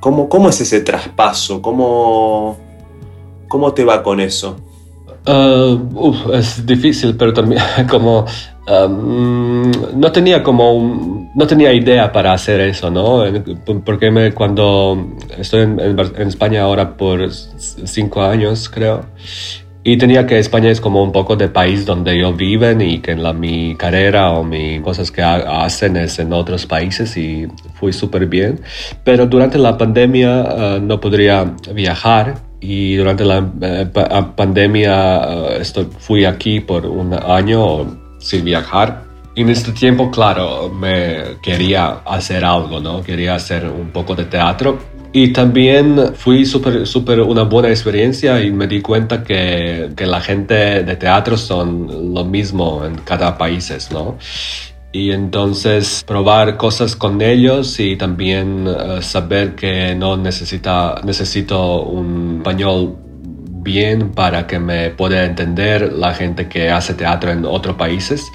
¿cómo, 0.00 0.48
es 0.50 0.60
ese 0.60 0.80
traspaso? 0.80 1.62
¿Cómo, 1.62 2.58
cómo 3.48 3.72
te 3.72 3.84
va 3.84 4.02
con 4.02 4.20
eso? 4.20 4.58
Uh, 5.26 6.32
es 6.34 6.66
difícil, 6.66 7.16
pero 7.16 7.32
también 7.32 7.62
como 7.88 8.26
um, 8.68 9.70
no 9.98 10.12
tenía 10.12 10.42
como 10.42 11.30
no 11.34 11.46
tenía 11.46 11.72
idea 11.72 12.12
para 12.12 12.34
hacer 12.34 12.60
eso, 12.60 12.90
¿no? 12.90 13.24
Porque 13.82 14.10
me, 14.10 14.34
cuando 14.34 15.16
estoy 15.38 15.62
en, 15.62 15.80
en, 15.80 16.28
España 16.28 16.64
ahora 16.64 16.98
por 16.98 17.30
cinco 17.32 18.22
años, 18.22 18.68
creo, 18.68 19.06
y 19.86 19.98
tenía 19.98 20.26
que 20.26 20.38
España 20.38 20.70
es 20.70 20.80
como 20.80 21.02
un 21.02 21.12
poco 21.12 21.36
de 21.36 21.48
país 21.48 21.84
donde 21.84 22.18
yo 22.18 22.32
viven 22.32 22.80
y 22.80 23.00
que 23.00 23.14
la, 23.14 23.34
mi 23.34 23.76
carrera 23.76 24.30
o 24.30 24.42
mis 24.42 24.80
cosas 24.80 25.10
que 25.10 25.22
hacen 25.22 25.98
es 25.98 26.18
en 26.18 26.32
otros 26.32 26.64
países 26.64 27.14
y 27.18 27.46
fui 27.74 27.92
súper 27.92 28.24
bien. 28.24 28.60
Pero 29.04 29.26
durante 29.26 29.58
la 29.58 29.76
pandemia 29.76 30.48
eh, 30.56 30.80
no 30.82 30.98
podría 30.98 31.44
viajar 31.74 32.34
y 32.60 32.96
durante 32.96 33.26
la 33.26 33.46
eh, 33.60 33.86
pandemia 34.34 35.58
uh, 35.60 35.90
fui 35.98 36.24
aquí 36.24 36.60
por 36.60 36.86
un 36.86 37.12
año 37.12 38.16
sin 38.18 38.42
viajar. 38.42 39.04
Y 39.34 39.42
en 39.42 39.50
este 39.50 39.72
tiempo, 39.72 40.10
claro, 40.10 40.70
me 40.70 41.36
quería 41.42 41.98
hacer 42.06 42.42
algo, 42.44 42.80
¿no? 42.80 43.02
Quería 43.02 43.34
hacer 43.34 43.66
un 43.66 43.90
poco 43.90 44.14
de 44.14 44.24
teatro 44.24 44.78
y 45.16 45.32
también 45.32 46.12
fui 46.16 46.44
súper, 46.44 46.88
súper 46.88 47.20
una 47.20 47.44
buena 47.44 47.68
experiencia 47.68 48.42
y 48.42 48.50
me 48.50 48.66
di 48.66 48.82
cuenta 48.82 49.22
que, 49.22 49.92
que, 49.96 50.06
la 50.06 50.20
gente 50.20 50.82
de 50.82 50.96
teatro 50.96 51.36
son 51.36 52.12
lo 52.12 52.24
mismo 52.24 52.84
en 52.84 52.96
cada 52.96 53.38
país, 53.38 53.88
¿no? 53.92 54.18
Y 54.90 55.12
entonces 55.12 56.02
probar 56.04 56.56
cosas 56.56 56.96
con 56.96 57.22
ellos 57.22 57.78
y 57.78 57.94
también 57.94 58.66
eh, 58.66 59.02
saber 59.02 59.54
que 59.54 59.94
no 59.94 60.16
necesita, 60.16 61.00
necesito 61.04 61.82
un 61.82 62.38
español 62.38 62.96
bien 63.64 64.10
para 64.10 64.46
que 64.46 64.60
me 64.60 64.90
pueda 64.90 65.24
entender 65.24 65.92
la 65.92 66.14
gente 66.14 66.48
que 66.48 66.70
hace 66.70 66.94
teatro 66.94 67.32
en 67.32 67.44
otros 67.44 67.74
países. 67.76 68.30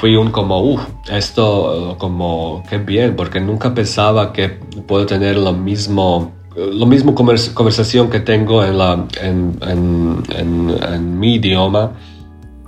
Fui 0.00 0.16
un 0.16 0.30
como, 0.30 0.60
uff, 0.60 0.82
esto 1.10 1.96
como, 1.98 2.62
qué 2.68 2.76
bien, 2.78 3.16
porque 3.16 3.40
nunca 3.40 3.72
pensaba 3.72 4.32
que 4.32 4.48
puedo 4.86 5.06
tener 5.06 5.38
lo 5.38 5.52
mismo 5.52 6.32
lo 6.54 6.84
mismo 6.84 7.14
conversación 7.14 8.10
que 8.10 8.20
tengo 8.20 8.62
en, 8.62 8.76
la, 8.76 9.06
en, 9.22 9.56
en, 9.62 10.22
en, 10.36 11.18
mi 11.18 11.36
idioma. 11.36 11.92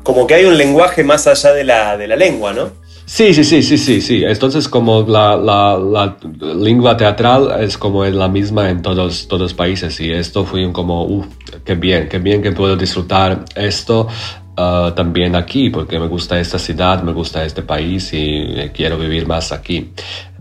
Como 0.03 0.27
que 0.27 0.35
hay 0.37 0.46
un 0.46 0.57
lenguaje 0.57 1.05
más 1.05 1.27
allá 1.27 1.53
de 1.53 1.64
la, 1.64 1.98
de 1.98 2.09
la 2.09 2.16
lengua, 2.16 2.55
¿no? 2.55 2.70
Sí, 3.07 3.35
sí, 3.35 3.45
sí, 3.45 3.62
sí, 3.62 3.77
sí, 3.77 4.01
sí. 4.01 4.25
Entonces 4.25 4.69
como 4.69 5.03
la, 5.03 5.37
la, 5.37 5.79
la 5.79 6.17
lengua 6.55 6.97
teatral 6.97 7.53
es 7.61 7.77
como 7.77 8.05
la 8.05 8.29
misma 8.29 8.71
en 8.71 8.81
todos 8.81 9.29
los 9.31 9.55
países 9.55 10.01
y 10.01 10.11
esto 10.11 10.45
fue 10.45 10.73
como, 10.73 11.05
uff, 11.05 11.27
qué 11.64 11.75
bien, 11.75 12.09
qué 12.09 12.19
bien 12.19 12.43
que 12.43 12.53
puedo 12.53 12.77
disfrutar 12.77 13.45
esto 13.57 14.09
uh, 14.57 14.90
también 14.93 15.37
aquí 15.37 15.69
porque 15.69 15.99
me 15.99 16.07
gusta 16.07 16.40
esta 16.40 16.59
ciudad, 16.59 17.03
me 17.03 17.12
gusta 17.12 17.45
este 17.45 17.62
país 17.62 18.11
y 18.12 18.71
quiero 18.73 18.97
vivir 18.99 19.27
más 19.27 19.53
aquí. 19.53 19.90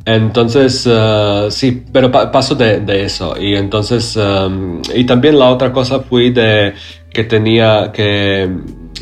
Entonces, 0.05 0.85
uh, 0.85 1.49
sí, 1.49 1.83
pero 1.91 2.11
paso 2.11 2.55
de, 2.55 2.81
de, 2.81 3.05
eso. 3.05 3.35
Y 3.39 3.55
entonces, 3.55 4.17
um, 4.17 4.81
y 4.93 5.05
también 5.05 5.39
la 5.39 5.49
otra 5.49 5.71
cosa 5.71 6.01
fue 6.01 6.31
de 6.31 6.73
que 7.09 7.23
tenía 7.23 7.91
que 7.93 8.49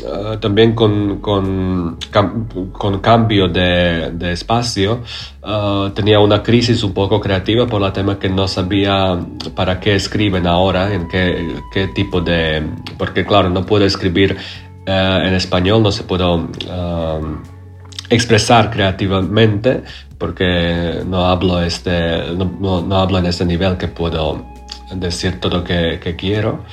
uh, 0.04 0.36
también 0.38 0.74
con, 0.74 1.20
con, 1.20 1.98
cambio 3.00 3.48
de, 3.48 4.32
espacio, 4.32 5.02
uh, 5.42 5.90
tenía 5.90 6.20
una 6.20 6.42
crisis 6.42 6.82
un 6.82 6.92
poco 6.92 7.20
creativa 7.20 7.66
por 7.66 7.80
la 7.80 7.92
tema 7.92 8.18
que 8.18 8.28
no 8.28 8.46
sabía 8.48 9.18
para 9.54 9.80
qué 9.80 9.94
escriben 9.94 10.46
ahora, 10.46 10.92
en 10.92 11.08
qué, 11.08 11.56
qué 11.72 11.88
tipo 11.88 12.20
de... 12.20 12.62
Porque 12.98 13.24
claro, 13.24 13.50
no 13.50 13.64
puedo 13.64 13.84
escribir 13.84 14.36
en 14.86 15.34
español, 15.34 15.82
no 15.82 15.92
se 15.92 16.02
puedo 16.02 16.48
expresar 18.10 18.70
creativamente, 18.70 19.82
porque 20.18 21.02
no 21.06 21.24
hablo, 21.24 21.62
este, 21.62 22.32
no, 22.36 22.96
hablo 22.96 23.18
en 23.18 23.26
ese 23.26 23.44
nivel 23.44 23.76
que 23.76 23.88
puedo 23.88 24.44
decir 24.94 25.40
todo 25.40 25.58
lo 25.58 25.64
que, 25.64 26.14
quiero. 26.18 26.64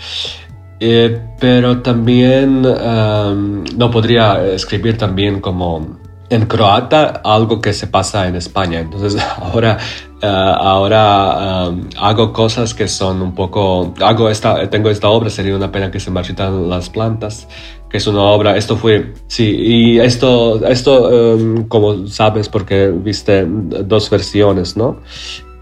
Eh, 0.80 1.22
pero 1.39 1.82
también 1.82 2.62
no 2.62 3.92
podría 3.92 4.46
escribir 4.54 4.98
también 4.98 5.42
como 5.42 6.00
en 6.30 6.46
croata 6.46 7.22
algo 7.24 7.60
que 7.60 7.74
se 7.74 7.88
pasa 7.88 8.28
en 8.28 8.36
España. 8.36 8.80
Entonces 8.80 9.22
ahora, 9.38 9.78
eh, 10.22 10.28
ahora 10.28 11.72
hago 11.98 12.32
cosas 12.34 12.74
que 12.74 12.88
son 12.88 13.22
un 13.22 13.34
poco... 13.34 13.94
Hago 14.00 14.30
esta, 14.30 14.70
tengo 14.70 14.89
esta 14.89 15.10
obra, 15.10 15.30
sería 15.30 15.56
una 15.56 15.72
pena 15.72 15.92
que 15.92 16.00
se 16.00 16.12
marchitan 16.12 16.70
las 16.70 16.89
plantas, 16.89 17.48
que 17.89 17.98
es 17.98 18.08
una 18.08 18.22
obra, 18.22 18.56
esto 18.56 18.78
fue, 18.78 19.13
sí, 19.28 19.50
y 19.50 20.00
esto, 20.00 20.63
esto 20.68 21.34
em, 21.34 21.68
como 21.68 22.08
sabes, 22.08 22.48
porque 22.48 22.89
viste 22.89 23.46
dos 23.48 24.10
versiones, 24.10 24.78
¿no? 24.78 25.00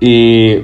Y, 0.01 0.57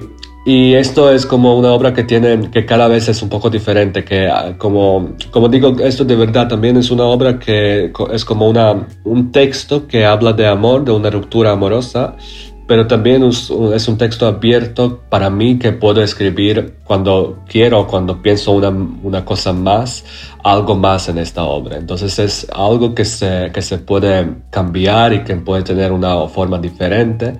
y, 0.45 0.73
esto 0.73 1.11
es 1.11 1.25
como 1.25 1.57
una 1.57 1.71
obra 1.71 1.93
que 1.93 2.03
tiene, 2.03 2.49
que 2.51 2.65
cada 2.65 2.87
vez 2.87 3.07
es 3.09 3.21
un 3.21 3.29
poco 3.29 3.49
diferente, 3.49 4.03
que 4.03 4.27
ah, 4.27 4.55
como, 4.57 5.11
como 5.31 5.49
digo, 5.49 5.75
esto 5.79 6.03
de 6.05 6.15
verdad 6.15 6.47
también 6.47 6.77
es 6.77 6.91
una 6.91 7.03
obra 7.03 7.39
que 7.39 7.91
es 8.11 8.25
como 8.25 8.49
una, 8.49 8.87
un 9.03 9.31
texto 9.31 9.87
que 9.87 10.05
habla 10.05 10.33
de 10.33 10.47
amor, 10.47 10.83
de 10.83 10.91
una 10.91 11.09
ruptura 11.09 11.51
amorosa, 11.51 12.15
pero 12.67 12.87
también 12.87 13.23
es, 13.23 13.49
un 13.49 13.97
texto 13.97 14.25
abierto 14.25 15.01
para 15.09 15.29
mí 15.29 15.59
que 15.59 15.73
puedo 15.73 16.01
escribir 16.01 16.75
cuando 16.85 17.39
quiero, 17.47 17.85
cuando 17.87 18.21
pienso 18.21 18.51
una, 18.51 18.69
una, 18.69 19.25
cosa 19.25 19.51
más, 19.51 20.05
algo 20.43 20.75
más 20.75 21.09
en 21.09 21.17
esta 21.17 21.43
obra. 21.43 21.77
Entonces 21.77 22.17
es 22.19 22.47
algo 22.53 22.95
que 22.95 23.03
se, 23.03 23.51
que 23.53 23.61
se 23.61 23.79
puede 23.79 24.27
cambiar 24.49 25.13
y 25.13 25.23
que 25.23 25.35
puede 25.35 25.63
tener 25.63 25.91
una 25.91 26.27
forma 26.27 26.57
diferente. 26.57 27.33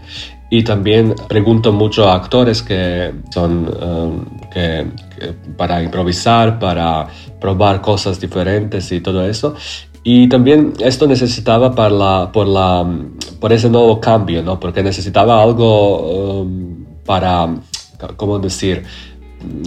Y 0.56 0.62
también 0.62 1.16
pregunto 1.28 1.74
mucho 1.74 2.08
a 2.08 2.14
actores 2.14 2.62
que 2.62 3.12
son 3.34 3.68
um, 3.84 4.50
que, 4.52 4.86
para 5.58 5.82
improvisar, 5.82 6.60
para 6.60 7.08
probar 7.42 7.82
cosas 7.82 8.20
diferentes 8.20 8.92
y 8.92 9.02
todo 9.02 9.26
eso. 9.26 9.56
Y 10.04 10.30
también 10.30 10.74
esto 10.78 11.08
necesitaba 11.08 11.74
para 11.74 11.90
la, 11.90 12.32
por, 12.32 12.46
la, 12.48 12.86
por 13.40 13.52
ese 13.52 13.68
nuevo 13.68 14.00
cambio, 14.00 14.44
¿no? 14.44 14.60
Porque 14.60 14.84
necesitaba 14.84 15.42
algo 15.42 16.42
um, 16.42 16.86
para, 17.04 17.50
¿cómo 18.16 18.38
decir? 18.38 18.84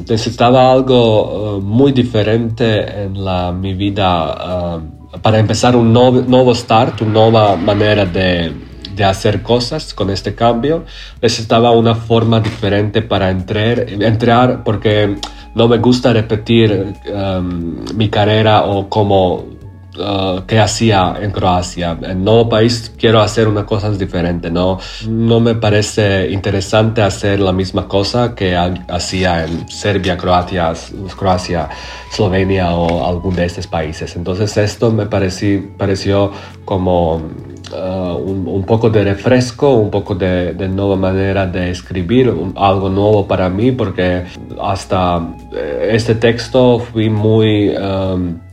Necesitaba 0.08 0.70
algo 0.70 1.56
uh, 1.56 1.60
muy 1.60 1.90
diferente 1.90 3.02
en 3.02 3.24
la, 3.24 3.50
mi 3.50 3.74
vida 3.74 4.76
uh, 4.76 5.18
para 5.20 5.40
empezar 5.40 5.74
un 5.74 5.92
nuevo, 5.92 6.20
nuevo 6.20 6.54
start, 6.54 7.02
una 7.02 7.12
nueva 7.12 7.56
manera 7.56 8.06
de, 8.06 8.65
de 8.96 9.04
hacer 9.04 9.42
cosas 9.42 9.94
con 9.94 10.10
este 10.10 10.34
cambio. 10.34 10.84
Necesitaba 11.22 11.70
una 11.70 11.94
forma 11.94 12.40
diferente 12.40 13.02
para 13.02 13.30
entrar, 13.30 13.80
entrar 13.88 14.64
porque 14.64 15.16
no 15.54 15.68
me 15.68 15.78
gusta 15.78 16.12
repetir 16.12 16.94
um, 17.14 17.84
mi 17.94 18.08
carrera 18.08 18.64
o 18.64 18.88
como 18.88 19.56
Uh, 19.98 20.44
que 20.46 20.58
hacía 20.58 21.16
en 21.22 21.30
Croacia. 21.30 21.96
En 22.02 22.22
nuevo 22.22 22.50
país 22.50 22.92
quiero 22.98 23.22
hacer 23.22 23.48
una 23.48 23.64
cosa 23.64 23.90
diferente. 23.90 24.50
No, 24.50 24.78
no 25.08 25.40
me 25.40 25.54
parece 25.54 26.30
interesante 26.30 27.00
hacer 27.00 27.40
la 27.40 27.52
misma 27.52 27.88
cosa 27.88 28.34
que 28.34 28.54
hacía 28.88 29.46
en 29.46 29.66
Serbia, 29.70 30.18
Croacia, 30.18 30.74
Croacia, 31.16 31.70
Eslovenia 32.12 32.74
o 32.74 33.06
algún 33.06 33.36
de 33.36 33.46
estos 33.46 33.66
países. 33.66 34.16
Entonces 34.16 34.54
esto 34.58 34.92
me 34.92 35.06
pareció, 35.06 35.66
pareció 35.78 36.30
como 36.66 37.22
uh, 37.72 38.16
un, 38.16 38.64
poco 38.64 38.90
de 38.90 39.04
refresco, 39.04 39.74
un 39.74 39.90
poco 39.90 40.14
de, 40.14 40.54
nueva 40.68 40.96
manera 40.96 41.46
de 41.46 41.70
escribir, 41.70 42.32
algo 42.56 42.88
nuevo 42.88 43.26
para 43.26 43.48
mí, 43.48 43.72
porque 43.72 44.24
hasta 44.60 45.28
eh, 45.54 45.90
este 45.92 46.14
texto 46.14 46.78
fui 46.78 47.08
muy... 47.08 47.70
Um, 47.70 48.45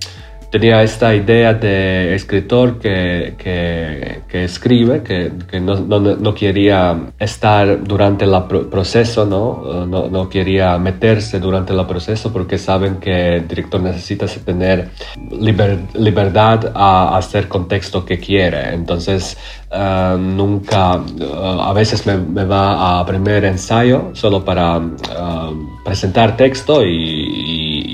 tenía 0.54 0.84
esta 0.84 1.16
idea 1.16 1.56
de 1.56 2.14
escritor 2.14 2.78
que, 2.78 3.34
que, 3.40 4.44
escribe, 4.44 5.02
que, 5.02 5.60
no, 5.60 5.80
no, 5.80 6.00
no, 6.00 6.34
quería 6.36 7.08
estar 7.18 7.84
durante 7.84 8.26
el 8.26 8.36
proceso, 8.70 9.26
¿no? 9.26 9.86
¿no? 9.88 10.10
No, 10.10 10.30
quería 10.30 10.78
meterse 10.78 11.40
durante 11.40 11.74
el 11.74 11.84
proceso 11.88 12.32
porque 12.32 12.60
saben 12.60 12.98
que 12.98 13.38
el 13.38 13.48
director 13.48 13.82
necesita 13.82 14.28
tener 14.46 14.90
libertad 15.96 16.72
a 16.76 17.18
hacer 17.18 17.48
contexto 17.48 18.06
que 18.06 18.20
quiere. 18.20 18.76
Entonces, 18.76 19.36
uh, 19.72 20.18
nunca, 20.20 20.98
uh, 20.98 21.62
a 21.62 21.74
veces 21.74 22.06
me, 22.06 22.46
va 22.46 23.00
a 23.00 23.06
primer 23.08 23.44
ensayo 23.46 24.12
solo 24.14 24.46
para 24.46 24.78
uh, 24.78 25.82
presentar 25.84 26.38
texto 26.38 26.86
y 26.86 27.13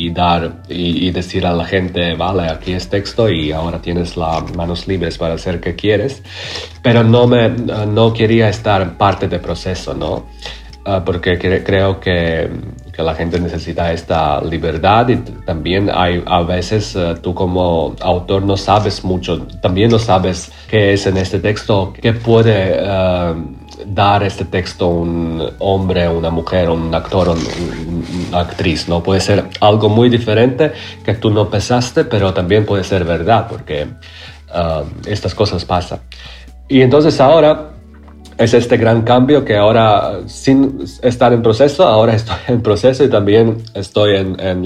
y, 0.09 0.11
dar 0.11 0.63
y, 0.67 1.11
decir 1.11 1.45
a 1.45 1.53
la 1.53 1.65
gente, 1.65 2.15
vale, 2.15 2.49
aquí 2.49 2.73
es 2.73 2.89
texto 2.89 3.29
y 3.29 3.51
ahora 3.51 3.81
tienes 3.81 4.17
las 4.17 4.55
manos 4.55 4.87
libres 4.87 5.17
para 5.17 5.35
hacer 5.35 5.59
que 5.59 5.75
quieres, 5.75 6.21
pero 6.81 7.03
no, 7.03 7.27
me, 7.27 7.49
no 7.49 8.13
quería 8.13 8.49
estar 8.49 8.97
parte 8.97 9.27
del 9.27 9.39
proceso, 9.39 9.93
¿no? 9.93 10.25
Ah, 10.85 11.03
porque 11.05 11.37
creo 11.37 11.99
que, 11.99 12.49
que, 12.91 13.03
la 13.03 13.13
gente 13.13 13.39
necesita 13.39 13.91
esta 13.91 14.41
libertad 14.41 15.09
y 15.09 15.17
también 15.45 15.89
hay 15.93 16.23
a 16.25 16.41
veces 16.41 16.95
ah, 16.95 17.15
tú 17.21 17.33
como 17.33 17.95
autor 17.99 18.43
no 18.43 18.55
sabes 18.57 19.03
mucho, 19.03 19.45
también 19.61 19.91
no 19.91 19.99
sabes 19.99 20.51
qué 20.69 20.93
es 20.93 21.05
en 21.05 21.17
este 21.17 21.39
texto, 21.39 21.93
qué 22.01 22.13
puede... 22.13 22.79
Ah, 22.81 23.35
dar 23.85 24.23
este 24.23 24.45
texto 24.45 24.85
a 24.85 24.89
un 24.89 25.51
hombre, 25.59 26.07
una 26.07 26.29
mujer, 26.29 26.69
un 26.69 26.93
actor, 26.93 27.29
una 27.29 28.39
actriz, 28.39 28.87
¿no? 28.87 29.01
Puede 29.01 29.21
ser 29.21 29.45
algo 29.61 29.89
muy 29.89 30.09
diferente 30.09 30.71
que 31.03 31.13
tú 31.15 31.29
no 31.29 31.49
pensaste, 31.49 32.05
pero 32.05 32.33
también 32.33 32.65
puede 32.65 32.83
ser 32.83 33.03
verdad, 33.05 33.47
porque 33.49 33.87
uh, 34.53 34.83
estas 35.05 35.33
cosas 35.33 35.65
pasan. 35.65 35.99
Y 36.67 36.81
entonces 36.81 37.19
ahora 37.19 37.71
es 38.37 38.53
este 38.53 38.77
gran 38.77 39.01
cambio 39.01 39.43
que 39.43 39.57
ahora, 39.57 40.19
sin 40.27 40.79
estar 41.01 41.33
en 41.33 41.41
proceso, 41.41 41.85
ahora 41.85 42.13
estoy 42.15 42.37
en 42.47 42.61
proceso 42.61 43.03
y 43.03 43.09
también 43.09 43.63
estoy 43.73 44.17
en, 44.17 44.39
en 44.39 44.65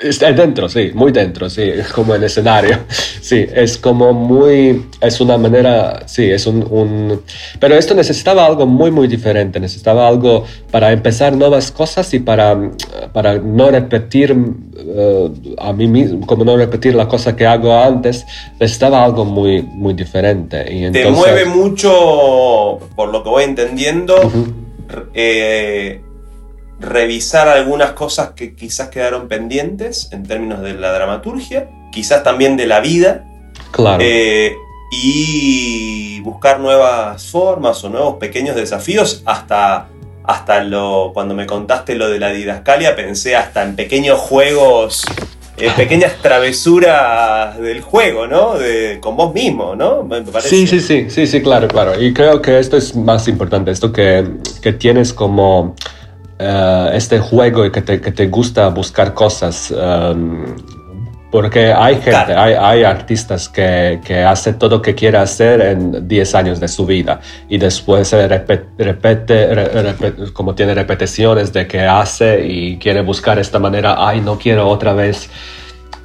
Está 0.00 0.32
dentro, 0.32 0.68
sí, 0.68 0.90
muy 0.94 1.12
dentro, 1.12 1.48
sí, 1.48 1.70
como 1.94 2.14
en 2.14 2.24
escenario. 2.24 2.78
Sí, 3.24 3.46
es 3.54 3.78
como 3.78 4.12
muy, 4.12 4.84
es 5.00 5.18
una 5.18 5.38
manera, 5.38 6.02
sí, 6.06 6.30
es 6.30 6.46
un, 6.46 6.62
un, 6.62 7.22
Pero 7.58 7.74
esto 7.74 7.94
necesitaba 7.94 8.44
algo 8.44 8.66
muy, 8.66 8.90
muy 8.90 9.08
diferente, 9.08 9.58
necesitaba 9.58 10.06
algo 10.06 10.44
para 10.70 10.92
empezar 10.92 11.34
nuevas 11.34 11.72
cosas 11.72 12.12
y 12.12 12.18
para, 12.18 12.70
para 13.14 13.38
no 13.38 13.70
repetir 13.70 14.36
eh, 14.76 15.30
a 15.56 15.72
mí 15.72 15.88
mismo, 15.88 16.26
como 16.26 16.44
no 16.44 16.54
repetir 16.58 16.94
la 16.94 17.08
cosa 17.08 17.34
que 17.34 17.46
hago 17.46 17.74
antes, 17.74 18.26
necesitaba 18.60 19.02
algo 19.02 19.24
muy, 19.24 19.62
muy 19.62 19.94
diferente. 19.94 20.66
Y 20.70 20.90
Te 20.90 21.10
mueve 21.10 21.46
mucho, 21.46 22.78
por 22.94 23.08
lo 23.08 23.22
que 23.22 23.30
voy 23.30 23.44
entendiendo, 23.44 24.16
revisar 26.80 27.48
algunas 27.48 27.92
cosas 27.92 28.30
que 28.30 28.54
quizás 28.54 28.88
quedaron 28.88 29.28
pendientes 29.28 30.08
en 30.12 30.24
términos 30.24 30.60
de 30.60 30.74
la 30.74 30.92
dramaturgia, 30.92 31.68
quizás 31.92 32.22
también 32.22 32.56
de 32.56 32.66
la 32.66 32.80
vida. 32.80 33.24
Claro. 33.70 34.02
Eh, 34.04 34.54
y 34.90 36.20
buscar 36.20 36.60
nuevas 36.60 37.26
formas 37.26 37.82
o 37.84 37.88
nuevos 37.88 38.16
pequeños 38.16 38.54
desafíos 38.54 39.22
hasta 39.24 39.88
hasta 40.22 40.64
lo 40.64 41.10
cuando 41.12 41.34
me 41.34 41.46
contaste 41.46 41.96
lo 41.96 42.08
de 42.08 42.18
la 42.18 42.30
didascalia 42.30 42.94
pensé 42.94 43.36
hasta 43.36 43.62
en 43.62 43.76
pequeños 43.76 44.18
juegos 44.20 45.04
en 45.56 45.72
pequeñas 45.76 46.14
travesuras 46.20 47.58
del 47.58 47.80
juego, 47.80 48.26
¿no? 48.26 48.54
De, 48.58 48.98
con 49.00 49.16
vos 49.16 49.32
mismo, 49.32 49.76
¿no? 49.76 50.08
Sí, 50.40 50.66
sí, 50.66 50.80
sí, 50.80 51.06
sí, 51.10 51.26
sí, 51.26 51.42
claro, 51.42 51.68
claro. 51.68 52.00
Y 52.00 52.12
creo 52.12 52.42
que 52.42 52.58
esto 52.58 52.76
es 52.76 52.96
más 52.96 53.28
importante, 53.28 53.70
esto 53.70 53.92
que, 53.92 54.28
que 54.62 54.72
tienes 54.72 55.12
como 55.12 55.76
eh, 56.38 56.90
este 56.94 57.18
juego 57.20 57.64
y 57.64 57.70
que 57.70 57.82
te, 57.82 58.00
que 58.00 58.12
te, 58.12 58.26
gusta 58.26 58.68
buscar 58.68 59.14
cosas. 59.14 59.70
Um, 59.70 60.44
porque 61.30 61.72
hay 61.72 61.96
gente, 61.96 62.32
hay, 62.32 62.54
hay, 62.54 62.84
artistas 62.84 63.48
que, 63.48 64.00
que 64.04 64.22
hace 64.22 64.52
todo 64.52 64.76
lo 64.76 64.82
que 64.82 64.94
quiere 64.94 65.18
hacer 65.18 65.60
en 65.60 66.06
10 66.06 66.34
años 66.36 66.60
de 66.60 66.68
su 66.68 66.86
vida 66.86 67.18
y 67.48 67.58
después 67.58 68.12
repete, 68.12 68.84
repete, 68.84 70.32
como 70.32 70.54
tiene 70.54 70.74
repeticiones 70.74 71.52
de 71.52 71.66
que 71.66 71.80
hace 71.80 72.46
y 72.46 72.78
quiere 72.78 73.00
buscar 73.00 73.40
esta 73.40 73.58
manera, 73.58 73.96
ay, 73.98 74.20
no 74.20 74.38
quiero 74.38 74.68
otra 74.68 74.92
vez 74.92 75.28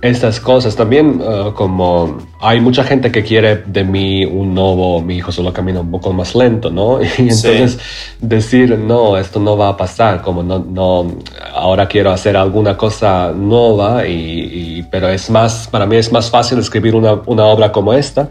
estas 0.01 0.39
cosas. 0.39 0.75
También 0.75 1.21
uh, 1.21 1.53
como 1.53 2.17
hay 2.39 2.61
mucha 2.61 2.83
gente 2.83 3.11
que 3.11 3.23
quiere 3.23 3.57
de 3.57 3.83
mí 3.83 4.25
un 4.25 4.53
nuevo, 4.53 5.01
mi 5.01 5.17
hijo 5.17 5.31
solo 5.31 5.51
camina 5.51 5.81
un 5.81 5.91
poco 5.91 6.13
más 6.13 6.35
lento, 6.35 6.69
¿no? 6.69 6.99
Y 7.19 7.23
entonces 7.23 7.79
decir, 8.19 8.77
no, 8.77 9.17
esto 9.17 9.39
no 9.39 9.57
va 9.57 9.69
a 9.69 9.77
pasar, 9.77 10.21
como 10.21 10.41
no, 10.41 10.59
no, 10.59 11.15
ahora 11.53 11.87
quiero 11.87 12.11
hacer 12.11 12.37
alguna 12.37 12.77
cosa 12.77 13.33
nueva, 13.35 14.07
y, 14.07 14.85
pero 14.89 15.09
es 15.09 15.29
más, 15.29 15.67
para 15.67 15.85
mí 15.85 15.97
es 15.97 16.11
más 16.11 16.29
fácil 16.29 16.59
escribir 16.59 16.95
una, 16.95 17.13
una 17.25 17.45
obra 17.45 17.71
como 17.71 17.93
esta 17.93 18.29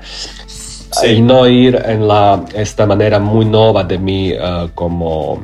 y 1.06 1.20
no 1.20 1.46
ir 1.46 1.80
en 1.84 2.08
la, 2.08 2.44
esta 2.54 2.86
manera 2.86 3.18
muy 3.18 3.44
nueva 3.44 3.84
de 3.84 3.98
mí, 3.98 4.32
uh, 4.32 4.68
como 4.74 5.42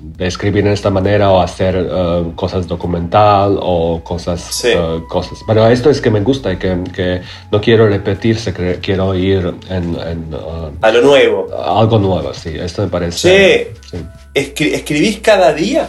de 0.00 0.26
escribir 0.26 0.66
en 0.66 0.72
esta 0.72 0.90
manera 0.90 1.30
o 1.30 1.40
hacer 1.40 1.76
uh, 1.76 2.34
cosas 2.34 2.66
documental 2.68 3.58
o 3.60 4.00
cosas, 4.04 4.64
uh, 4.64 5.06
cosas. 5.08 5.38
Pero 5.46 5.66
esto 5.68 5.90
es 5.90 6.00
que 6.00 6.10
me 6.10 6.20
gusta 6.20 6.52
y 6.52 6.56
que, 6.56 6.78
que 6.94 7.22
no 7.50 7.60
quiero 7.60 7.88
repetirse, 7.88 8.52
que 8.52 8.78
quiero 8.80 9.14
ir 9.14 9.54
en... 9.68 9.96
en 10.00 10.36
a 10.80 10.90
lo 10.90 11.00
nuevo. 11.02 11.48
Algo 11.64 11.98
nuevo, 11.98 12.34
sí, 12.34 12.50
esto 12.58 12.82
me 12.82 12.88
parece... 12.88 13.68
Sí. 13.90 13.98
¿Escribís 14.34 15.20
cada 15.20 15.52
día? 15.52 15.88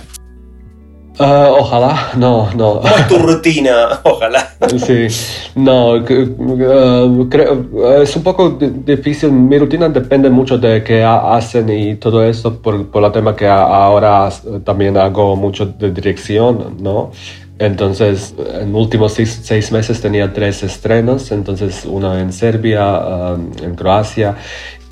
Uh, 1.20 1.60
ojalá, 1.60 2.10
no, 2.18 2.50
no. 2.56 2.82
¿Cómo 2.82 2.96
es 2.96 3.08
tu 3.08 3.18
rutina? 3.20 4.00
Ojalá. 4.04 4.50
Sí, 4.78 5.08
no, 5.54 5.98
uh, 5.98 7.30
creo, 7.30 8.02
es 8.02 8.16
un 8.16 8.24
poco 8.24 8.50
difícil. 8.50 9.32
Mi 9.32 9.60
rutina 9.60 9.90
depende 9.90 10.30
mucho 10.32 10.58
de 10.58 10.84
qué 10.84 11.04
hacen 11.04 11.70
y 11.70 11.96
todo 11.96 12.24
eso, 12.24 12.60
por, 12.60 12.88
por 12.88 13.04
el 13.04 13.12
tema 13.12 13.36
que 13.36 13.48
ahora 13.48 14.30
también 14.64 14.98
hago 14.98 15.36
mucho 15.36 15.68
de 15.68 15.92
dirección, 15.92 16.78
¿no? 16.80 17.12
Entonces, 17.60 18.34
en 18.60 18.74
los 18.74 18.82
últimos 18.82 19.14
seis, 19.14 19.72
meses 19.72 20.02
tenía 20.02 20.34
tres 20.34 20.64
estrenos, 20.64 21.32
entonces 21.32 21.86
uno 21.86 22.18
en 22.18 22.34
Serbia, 22.34 22.98
um, 22.98 23.52
en 23.64 23.76
Croacia 23.76 24.36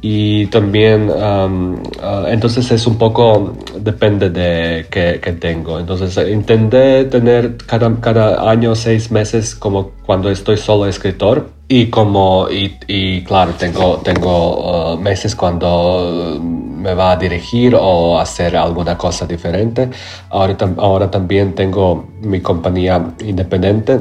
y 0.04 0.48
también 0.48 1.12
um, 1.12 1.76
uh, 1.76 2.26
entonces 2.28 2.72
es 2.72 2.88
un 2.88 2.98
poco 2.98 3.54
depende 3.80 4.32
de 4.32 4.88
qué, 4.90 5.20
tengo. 5.40 5.80
Entonces 5.80 6.18
intenté 6.28 7.06
tener 7.06 7.58
cada, 7.58 7.96
cada 8.02 8.50
año 8.50 8.74
seis 8.74 9.12
meses 9.12 9.54
como 9.54 9.92
cuando 10.04 10.32
estoy 10.32 10.58
solo 10.58 10.88
escritor. 10.88 11.50
Y 11.68 11.86
como 11.88 12.50
y, 12.50 12.78
y 12.88 13.24
claro 13.24 13.54
tengo 13.58 14.02
tengo 14.04 14.94
uh, 14.94 14.98
meses 14.98 15.36
cuando 15.36 16.40
me 16.42 16.96
va 16.96 17.12
a 17.12 17.16
dirigir 17.16 17.76
o 17.80 18.20
hacer 18.20 18.58
alguna 18.58 18.98
cosa 18.98 19.28
diferente. 19.28 19.88
Ahora, 20.32 20.58
ahora 20.78 21.12
también 21.12 21.54
tengo 21.54 22.08
mi 22.22 22.42
compañía 22.42 23.14
independiente 23.24 24.00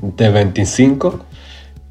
de 0.00 0.28
25 0.30 1.20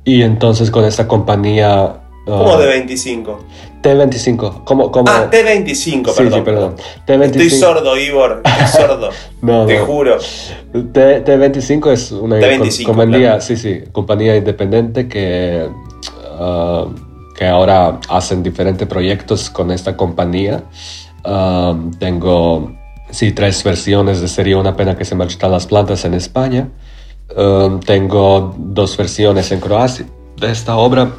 y 0.03 0.23
entonces 0.23 0.71
con 0.71 0.83
esta 0.83 1.07
compañía 1.07 2.00
¿Cómo 2.25 2.57
de 2.57 2.67
25? 2.67 3.39
T25. 3.81 4.63
¿Cómo, 4.63 4.91
cómo? 4.91 5.05
Ah, 5.09 5.27
T25, 5.31 6.15
perdón. 6.15 6.33
Sí, 6.33 6.41
perdón. 6.45 6.75
T25. 7.07 7.23
Estoy 7.25 7.49
sordo, 7.49 7.97
Ivor. 7.97 8.43
Estoy 8.45 8.67
sordo. 8.87 9.09
no, 9.41 9.65
Te 9.65 9.79
juro. 9.79 10.17
T, 10.93 11.25
T25 11.25 11.91
es 11.91 12.11
una 12.11 12.37
compañía, 12.85 13.41
sí, 13.41 13.57
sí, 13.57 13.83
compañía 13.91 14.35
independiente 14.37 15.07
que, 15.07 15.67
ah, 16.39 16.85
que 17.35 17.47
ahora 17.47 17.99
hacen 18.07 18.43
diferentes 18.43 18.87
proyectos 18.87 19.49
con 19.49 19.71
esta 19.71 19.97
compañía. 19.97 20.63
Ah, 21.23 21.75
tengo, 21.97 22.71
sí, 23.09 23.31
tres 23.31 23.63
versiones 23.63 24.21
de 24.21 24.27
Sería 24.27 24.57
una 24.57 24.75
pena 24.75 24.95
que 24.95 25.05
se 25.05 25.15
marchitan 25.15 25.51
las 25.51 25.65
plantas 25.65 26.05
en 26.05 26.13
España. 26.13 26.69
Ah, 27.35 27.79
tengo 27.83 28.53
dos 28.59 28.95
versiones 28.95 29.51
en 29.51 29.59
Croacia 29.59 30.05
de 30.37 30.51
esta 30.51 30.77
obra 30.77 31.11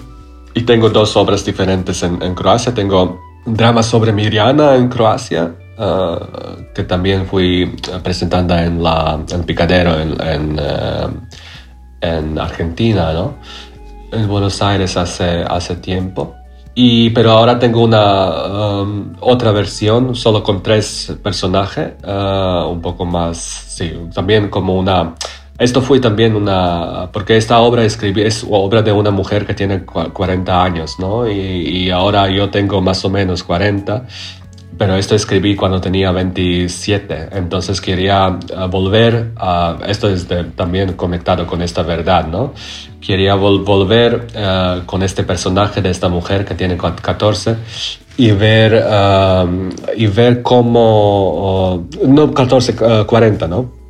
y 0.55 0.63
tengo 0.63 0.91
dos 0.91 1.17
obras 1.17 1.45
diferentes 1.45 2.03
en, 2.03 2.35
Croacia. 2.35 2.75
Tengo 2.75 3.21
drama 3.47 3.83
sobre 3.83 4.13
Miriana 4.13 4.77
en 4.77 4.89
Croacia, 4.89 5.55
ah, 5.79 6.19
que 6.75 6.85
también 6.85 7.27
fui 7.27 7.75
presentando 8.03 8.57
en, 8.57 8.83
la, 8.83 9.19
el 9.31 9.45
Picadero 9.45 9.99
en, 9.99 10.61
ah, 10.61 11.11
en, 12.01 12.39
Argentina, 12.39 13.13
¿no? 13.13 13.35
En 14.13 14.29
Buenos 14.29 14.61
Aires 14.61 14.97
hace, 14.97 15.43
hace 15.43 15.77
tiempo. 15.77 16.35
Y, 16.75 17.11
pero 17.11 17.33
ahora 17.33 17.59
tengo 17.59 17.83
una 17.83 18.81
um, 18.81 19.13
otra 19.21 19.53
versión 19.53 20.15
solo 20.15 20.43
con 20.43 20.63
tres 20.63 21.15
personajes, 21.23 21.93
ah, 22.05 22.67
un 22.71 22.81
poco 22.81 23.05
más, 23.05 23.37
sí, 23.37 23.93
también 24.15 24.49
como 24.49 24.79
una 24.79 25.15
esto 25.63 25.81
fue 25.81 26.01
también 26.01 26.35
una, 26.35 27.09
porque 27.13 27.37
esta 27.37 27.61
obra 27.61 27.85
escribí, 27.85 28.23
es 28.23 28.45
obra 28.49 28.83
de 28.83 28.91
una 28.93 29.11
mujer 29.11 29.47
que 29.47 29.55
tiene 29.55 29.85
40 29.85 30.65
años, 30.65 30.99
¿no? 30.99 31.31
Y, 31.31 31.91
ahora 31.91 32.29
yo 32.29 32.51
tengo 32.51 32.81
más 32.81 33.05
o 33.05 33.11
menos 33.11 33.45
40, 33.45 34.07
pero 34.79 34.97
esto 34.97 35.15
escribí 35.15 35.55
cuando 35.55 35.81
tenía 35.81 36.11
27, 36.11 37.29
entonces 37.33 37.81
quería 37.81 38.39
eh, 38.49 38.67
volver 38.71 39.33
a, 39.37 39.79
esto 39.87 40.09
es 40.09 40.27
también 40.57 40.95
conectado 40.95 41.47
con 41.47 41.63
esta 41.63 41.83
verdad, 41.83 42.27
¿no? 42.27 42.55
Quería 43.01 43.35
volver 43.35 44.29
eh, 44.35 44.83
con 44.87 45.03
este 45.03 45.23
personaje 45.23 45.83
de 45.83 45.91
esta 45.91 46.09
mujer 46.09 46.45
que 46.45 46.55
tiene 46.55 46.77
14 46.77 47.57
y 48.17 48.31
ver, 48.33 48.83
eh, 48.85 49.71
y 49.97 50.07
ver 50.07 50.43
cómo, 50.43 51.87
no 52.05 52.33
14, 52.33 53.05
40, 53.07 53.49
¿no? 53.49 53.82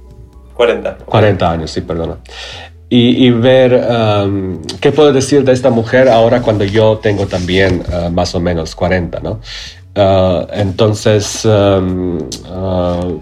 40. 0.62 0.98
40 1.04 1.50
años, 1.50 1.70
sí, 1.70 1.80
perdona. 1.80 2.16
Y, 2.94 3.30
ver 3.30 3.88
um, 3.88 4.60
qué 4.78 4.92
puedo 4.92 5.14
decir 5.14 5.44
de 5.44 5.52
esta 5.52 5.70
mujer 5.70 6.10
ahora 6.10 6.42
cuando 6.42 6.62
yo 6.62 6.98
tengo 6.98 7.26
también 7.26 7.82
uh, 7.88 8.10
más 8.10 8.34
o 8.34 8.40
menos 8.40 8.74
40, 8.74 9.20
¿no? 9.20 9.40
Uh, 9.96 10.46
entonces, 10.52 11.42
um, 11.46 12.18
uh, 12.18 13.20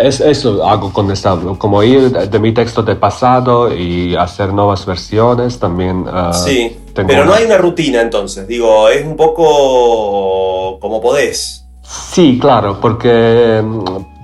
es 0.00 0.20
eso 0.20 0.64
hago 0.64 0.92
con 0.92 1.10
esta, 1.10 1.36
como 1.58 1.82
ir 1.82 2.12
de 2.12 2.38
mi 2.38 2.52
texto 2.52 2.84
de 2.84 2.94
pasado 2.94 3.74
y 3.76 4.14
hacer 4.14 4.52
nuevas 4.52 4.86
versiones 4.86 5.58
también. 5.58 6.04
sí, 6.32 6.76
pero 6.94 7.24
no 7.24 7.34
hay 7.34 7.44
una 7.44 7.58
rutina 7.58 8.00
entonces, 8.02 8.46
digo, 8.46 8.88
es 8.88 9.04
un 9.04 9.16
poco 9.16 10.78
como 10.78 11.00
podés. 11.00 11.64
Sí, 11.82 12.38
claro, 12.40 12.78
porque 12.80 13.60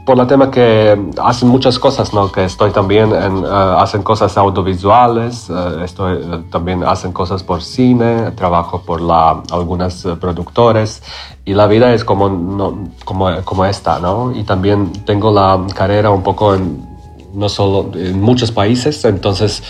por 0.08 0.16
la 0.16 0.26
tema 0.26 0.50
que 0.50 0.98
hacen 1.22 1.50
muchas 1.50 1.78
cosas, 1.78 2.14
¿no? 2.14 2.32
Que 2.32 2.46
estoy 2.46 2.70
también 2.70 3.12
en, 3.12 3.44
eh, 3.44 3.48
hacen 3.76 4.02
cosas 4.02 4.38
audiovisuales, 4.38 5.50
uh, 5.50 5.84
estoy, 5.84 6.16
eh, 6.16 6.44
también 6.50 6.82
hacen 6.82 7.12
cosas 7.12 7.42
por 7.42 7.60
cine, 7.60 8.30
trabajo 8.30 8.80
por 8.80 9.02
la, 9.02 9.42
algunas 9.50 10.06
productores 10.18 11.02
y 11.44 11.52
la 11.52 11.66
vida 11.66 11.92
es 11.92 12.06
como, 12.06 12.30
no, 12.30 12.88
como, 13.04 13.28
como 13.44 13.66
esta, 13.66 13.98
¿no? 13.98 14.32
Y 14.34 14.44
también 14.44 14.92
tengo 15.04 15.30
la 15.30 15.60
carrera 15.74 16.08
un 16.10 16.22
poco 16.22 16.54
en, 16.54 16.88
no 17.34 17.50
solo 17.50 17.90
en 17.92 18.18
muchos 18.18 18.50
países, 18.50 19.04
entonces 19.04 19.62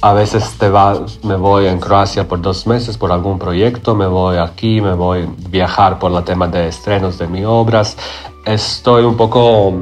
a 0.00 0.12
veces 0.12 0.58
te 0.58 0.70
va, 0.70 0.98
me 1.22 1.36
voy 1.36 1.66
en 1.66 1.78
Croacia 1.78 2.26
por 2.26 2.42
dos 2.42 2.66
meses 2.66 2.98
por 2.98 3.12
algún 3.12 3.38
proyecto, 3.38 3.94
me 3.94 4.08
voy 4.08 4.38
aquí, 4.38 4.80
me 4.80 4.94
voy 4.94 5.20
a 5.20 5.28
viajar 5.50 6.00
por 6.00 6.10
la 6.10 6.24
tema 6.24 6.48
de 6.48 6.66
estrenos 6.66 7.16
de 7.16 7.28
mis 7.28 7.44
obras 7.44 7.96
estoy 8.46 9.04
un 9.04 9.16
poco, 9.16 9.74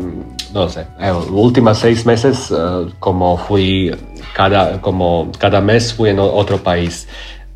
no 0.53 0.69
sé, 0.69 0.87
los 1.01 1.29
últimos 1.31 1.79
seis 1.79 2.07
meses 2.07 2.51
eh, 2.51 2.87
como 2.99 3.37
fui, 3.37 3.95
cada, 4.35 4.81
como 4.81 5.31
cada 5.39 5.61
mes 5.61 5.93
fui 5.93 6.11
en 6.11 6.19
otro 6.19 6.59
país. 6.59 7.09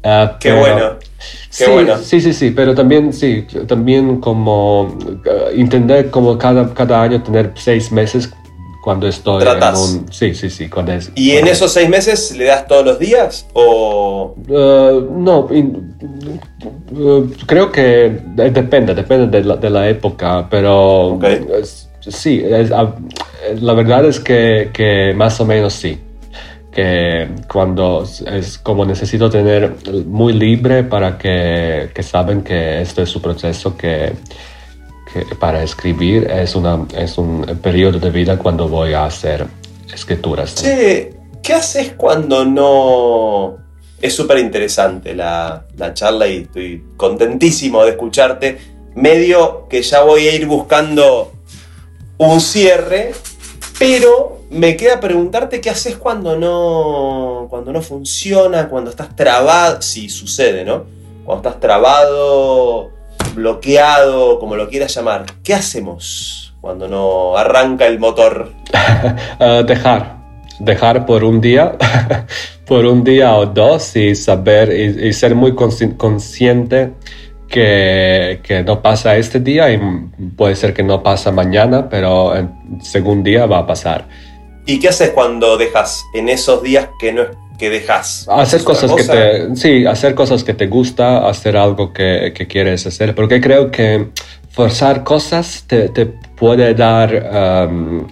Uh, 0.05 0.39
Qué 0.39 0.53
bueno. 0.53 0.99
Qué 0.99 1.65
sí, 1.65 1.65
bueno. 1.71 1.97
sí, 1.99 2.21
sí, 2.21 2.33
sí, 2.33 2.51
pero 2.51 2.75
también, 2.75 3.13
sí, 3.13 3.47
también 3.67 4.21
como 4.21 4.83
uh, 4.83 5.57
intenté 5.57 6.11
como 6.11 6.39
cada, 6.39 6.73
cada 6.73 7.03
año 7.03 7.23
tener 7.23 7.53
seis 7.57 7.91
meses 7.91 8.31
cuando 8.87 9.09
estoy 9.09 9.43
en 9.43 9.65
un... 9.75 10.07
Sí, 10.13 10.33
sí, 10.33 10.49
sí. 10.49 10.69
Cuando 10.69 10.93
es, 10.93 11.11
¿Y 11.17 11.33
en 11.33 11.49
esos 11.49 11.73
seis 11.73 11.89
meses 11.89 12.37
le 12.37 12.45
das 12.45 12.69
todos 12.69 12.85
los 12.85 13.01
días? 13.01 13.45
¿O...? 13.53 14.37
Uh, 14.47 15.11
no, 15.11 15.49
uh, 16.93 17.31
creo 17.47 17.71
que 17.71 18.21
depende, 18.35 18.95
depende 18.95 19.27
de 19.39 19.45
la, 19.45 19.57
de 19.57 19.71
la 19.71 19.89
época, 19.89 20.47
pero 20.49 21.19
sí, 22.01 22.43
ah, 22.73 22.95
la 23.61 23.73
verdad 23.75 24.05
es 24.07 24.21
que, 24.21 24.71
que, 24.73 25.13
más 25.15 25.41
o 25.41 25.45
menos 25.45 25.73
sí. 25.73 26.01
Que 26.71 27.29
cuando 27.51 28.05
es 28.27 28.59
como 28.59 28.85
necesito 28.85 29.31
tener 29.31 29.77
muy 30.07 30.35
libre 30.35 30.85
para 30.85 31.17
que, 31.17 31.89
que 31.95 32.03
saben 32.03 32.43
que 32.43 32.83
esto 32.83 33.01
es 33.01 33.09
su 33.09 33.23
proceso, 33.23 33.77
que 33.79 34.13
para 35.39 35.63
escribir 35.63 36.31
es, 36.31 36.55
una, 36.55 36.87
es 36.97 37.19
un 37.19 37.43
periodo 37.63 37.99
de 37.99 38.11
vida 38.11 38.37
cuando 38.37 38.69
voy 38.69 38.93
a 38.93 39.07
hacer 39.07 39.47
escrituras. 39.93 40.55
Che, 40.57 41.15
¿qué 41.43 41.53
haces 41.55 41.95
cuando 41.97 42.45
no... 42.45 43.66
Es 44.07 44.15
súper 44.15 44.39
interesante 44.39 45.17
la, 45.17 45.67
la 45.77 45.93
charla 45.93 46.29
y 46.29 46.43
estoy 46.43 46.85
contentísimo 46.97 47.83
de 47.83 47.91
escucharte. 47.91 48.59
Medio 48.95 49.67
que 49.69 49.83
ya 49.83 50.03
voy 50.03 50.29
a 50.29 50.33
ir 50.33 50.47
buscando 50.47 51.33
un 52.17 52.41
cierre, 52.41 53.13
pero 53.81 54.43
me 54.49 54.77
queda 54.77 55.01
preguntarte 55.01 55.61
qué 55.61 55.71
haces 55.71 55.97
cuando 55.97 56.37
no, 56.37 57.49
cuando 57.51 57.73
no 57.73 57.83
funciona, 57.83 58.69
cuando 58.69 58.91
estás 58.91 59.17
trabado, 59.17 59.83
si 59.83 60.09
sucede, 60.09 60.65
¿no? 60.65 60.85
Cuando 61.25 61.49
estás 61.49 61.61
trabado 61.61 62.93
bloqueado, 63.35 64.39
como 64.39 64.55
lo 64.55 64.69
quieras 64.69 64.95
llamar, 64.95 65.27
¿qué 65.43 65.53
hacemos 65.53 66.55
cuando 66.61 66.87
no 66.87 67.37
arranca 67.37 67.89
el 67.89 67.99
motor? 67.99 68.53
uh, 69.41 69.63
dejar. 69.67 70.26
Dejar 70.61 71.07
por 71.07 71.25
un 71.25 71.41
día, 71.41 71.77
por 72.67 72.85
un 72.85 73.05
día 73.05 73.35
o 73.37 73.47
dos 73.47 73.97
y 73.97 74.15
saber 74.15 74.73
y, 74.73 75.13
ser 75.13 75.35
muy 75.35 75.55
consciente 75.55 76.93
que, 77.49 78.41
que, 78.43 78.63
no 78.63 78.83
pasa 78.83 79.17
este 79.17 79.41
día 79.41 79.71
y 79.73 79.79
puede 80.37 80.57
ser 80.57 80.75
que 80.75 80.83
no 80.83 81.03
pasa 81.03 81.31
mañana, 81.31 81.89
pero 81.89 82.35
el 82.35 82.49
segundo 82.83 83.29
día 83.29 83.47
va 83.47 83.59
a 83.59 83.67
pasar. 83.67 84.09
¿Y 84.67 84.81
qué 84.81 84.89
haces 84.89 85.11
cuando 85.11 85.57
dejas 85.57 86.05
en 86.13 86.29
esos 86.29 86.63
días 86.63 86.89
que 86.99 87.13
no 87.13 87.23
que 87.57 87.71
dejas? 87.71 88.27
Hacer 88.29 88.65
cosas 88.65 88.93
que 88.93 89.05
te, 89.05 89.57
sí, 89.57 89.87
hacer 89.87 90.15
cosas 90.15 90.45
que 90.45 90.55
te 90.55 90.67
gusta, 90.67 91.29
hacer 91.29 91.57
algo 91.57 91.93
que, 91.93 92.33
que 92.35 92.47
quieres 92.47 92.87
hacer, 92.87 93.15
porque 93.15 93.41
creo 93.41 93.71
que 93.71 94.09
forzar 94.51 95.05
cosas 95.05 95.65
te, 95.67 95.89
te 95.91 96.07
puede 96.07 96.75
dar 96.75 97.69
um, 97.71 98.07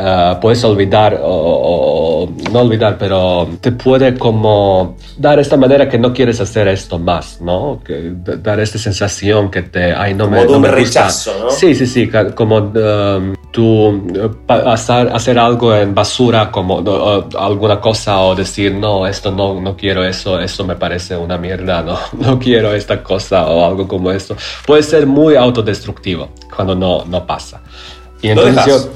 Ah, 0.00 0.38
puedes 0.40 0.62
olvidar 0.62 1.20
o, 1.24 2.28
no 2.52 2.60
olvidar, 2.60 2.96
pero 2.98 3.48
te 3.60 3.72
puede 3.72 4.16
como 4.16 4.96
dar 5.16 5.40
esta 5.40 5.56
manera 5.56 5.88
que 5.88 5.98
no 5.98 6.12
quieres 6.12 6.40
hacer 6.40 6.68
esto 6.68 7.00
más, 7.00 7.40
¿no? 7.40 7.80
Que, 7.84 8.12
dar 8.40 8.60
esta 8.60 8.78
sensación 8.78 9.50
que 9.50 9.62
te, 9.62 9.92
ay, 9.92 10.14
no 10.14 10.30
me, 10.30 10.44
no 10.44 10.60
me 10.60 10.70
rechazo, 10.70 11.32
¿no? 11.40 11.50
Sí, 11.50 11.74
sí, 11.74 11.84
sí, 11.84 12.08
como 12.36 12.58
um, 12.58 13.34
tú 13.50 14.06
hacer, 14.46 15.08
hacer 15.08 15.36
algo 15.36 15.74
en 15.74 15.92
basura, 15.92 16.48
como 16.52 16.78
alguna 17.36 17.80
cosa 17.80 18.20
o 18.20 18.36
decir, 18.36 18.72
no, 18.74 19.04
esto 19.04 19.32
no, 19.32 19.60
no 19.60 19.76
quiero 19.76 20.04
eso, 20.04 20.38
eso 20.38 20.64
me 20.64 20.76
parece 20.76 21.16
una 21.16 21.38
mierda, 21.38 21.82
no, 21.82 21.98
no 22.12 22.38
quiero 22.38 22.72
esta 22.72 23.02
cosa 23.02 23.48
o 23.48 23.66
algo 23.66 23.88
como 23.88 24.12
esto. 24.12 24.36
Puede 24.64 24.84
ser 24.84 25.08
muy 25.08 25.34
autodestructivo 25.34 26.28
cuando 26.54 26.76
no, 26.76 27.04
no 27.04 27.26
pasa. 27.26 27.62
Y 28.22 28.28
entonces 28.28 28.88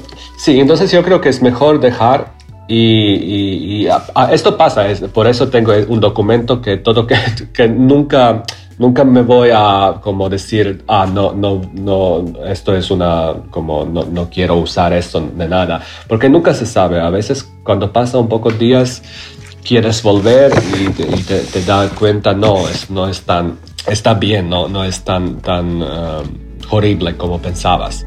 Sí, 0.43 0.59
entonces 0.59 0.91
yo 0.91 1.01
creo 1.03 1.21
que 1.21 1.29
es 1.29 1.41
mejor 1.41 1.79
dejar 1.79 2.33
y, 2.67 3.87
esto 4.29 4.57
pasa, 4.57 4.89
es, 4.89 4.99
por 4.99 5.25
eso 5.25 5.47
tengo 5.47 5.71
un 5.87 6.01
documento 6.01 6.61
que 6.61 6.75
todo 6.75 7.07
que, 7.07 7.15
que 7.53 7.69
nunca 7.69 8.43
nunca 8.77 9.05
me 9.05 9.21
voy 9.21 9.51
a 9.53 10.01
como 10.01 10.27
decir, 10.27 10.83
ah, 10.89 11.07
no, 11.09 11.31
no, 11.31 11.61
no, 11.71 12.25
esto 12.45 12.75
es 12.75 12.91
una, 12.91 13.35
como 13.51 13.85
no, 13.85 14.03
no 14.03 14.29
quiero 14.29 14.57
usar 14.57 14.91
esto 14.91 15.21
de 15.21 15.47
nada, 15.47 15.81
porque 16.09 16.27
nunca 16.27 16.53
se 16.53 16.65
sabe, 16.65 16.99
a 16.99 17.09
veces 17.09 17.49
cuando 17.63 17.93
pasa 17.93 18.17
un 18.17 18.27
poco 18.27 18.51
días 18.51 19.01
quieres 19.63 20.03
volver 20.03 20.51
y, 20.77 20.89
te, 21.21 21.39
te, 21.39 21.61
das 21.63 21.89
cuenta, 21.93 22.33
no, 22.33 22.67
es, 22.67 22.89
no 22.89 23.07
es 23.07 23.21
tan, 23.21 23.59
está 23.87 24.13
bien, 24.13 24.49
no, 24.49 24.67
no 24.67 24.83
es 24.83 25.05
tan, 25.05 25.39
tan 25.39 25.81
um, 25.81 26.27
horrible 26.69 27.15
como 27.15 27.39
pensabas. 27.39 28.05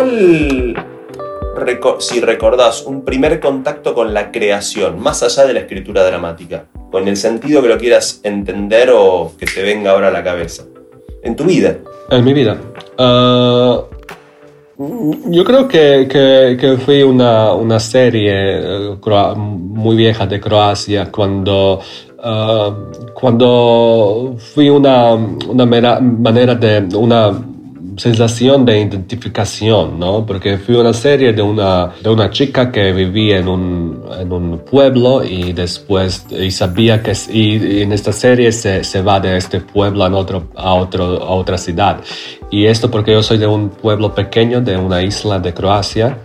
¿Cuál, 0.00 0.74
si 1.98 2.20
recordás, 2.20 2.84
un 2.86 3.04
primer 3.04 3.38
contacto 3.38 3.92
con 3.92 4.14
la 4.14 4.32
creación, 4.32 4.98
más 4.98 5.22
allá 5.22 5.44
de 5.44 5.52
la 5.52 5.60
escritura 5.60 6.02
dramática, 6.02 6.64
con 6.90 7.06
el 7.06 7.18
sentido 7.18 7.60
que 7.60 7.68
lo 7.68 7.76
quieras 7.76 8.20
entender 8.22 8.90
o 8.94 9.32
que 9.38 9.44
te 9.44 9.62
venga 9.62 9.90
ahora 9.90 10.08
a 10.08 10.10
la 10.10 10.24
cabeza, 10.24 10.64
en 11.22 11.36
tu 11.36 11.44
vida? 11.44 11.76
En 12.10 12.24
mi 12.24 12.32
vida. 12.32 12.56
Ah, 12.96 13.82
yo 14.78 15.44
creo 15.44 15.68
que, 15.68 16.08
que, 16.58 16.78
fui 16.78 17.02
una, 17.02 17.52
una, 17.52 17.78
serie 17.78 18.32
eh, 18.34 18.96
muy 19.36 19.96
vieja 19.96 20.26
de 20.26 20.40
Croacia 20.40 21.12
cuando, 21.12 21.78
ah, 22.22 22.74
cuando 23.12 24.34
fui 24.54 24.70
una, 24.70 25.12
una 25.12 25.66
manera 25.66 26.54
de 26.54 26.96
una 26.96 27.49
sensación 27.96 28.64
de 28.64 28.80
identificación, 28.80 29.98
¿no? 29.98 30.24
Porque 30.26 30.58
fui 30.58 30.74
una 30.74 30.92
serie 30.92 31.32
de 31.32 31.42
una, 31.42 31.92
de 32.02 32.08
una 32.08 32.30
chica 32.30 32.70
que 32.70 32.92
vivía 32.92 33.38
en 33.38 33.48
un, 33.48 34.02
en 34.18 34.32
un 34.32 34.58
pueblo 34.58 35.24
y 35.24 35.52
después 35.52 36.26
y 36.30 36.50
sabía 36.50 37.02
que 37.02 37.12
y, 37.32 37.82
en 37.82 37.92
esta 37.92 38.12
serie 38.12 38.52
se, 38.52 38.84
se, 38.84 39.02
va 39.02 39.20
de 39.20 39.36
este 39.36 39.60
pueblo 39.60 40.04
a, 40.04 40.08
otro, 40.08 40.48
a, 40.56 40.74
otro, 40.74 41.04
a 41.22 41.30
otra 41.30 41.58
ciudad. 41.58 42.00
Y 42.50 42.66
esto 42.66 42.90
porque 42.90 43.12
yo 43.12 43.22
soy 43.22 43.38
de 43.38 43.46
un 43.46 43.70
pueblo 43.70 44.14
pequeño, 44.14 44.60
de 44.60 44.76
una 44.76 45.02
isla 45.02 45.38
de 45.38 45.52
Croacia. 45.54 46.18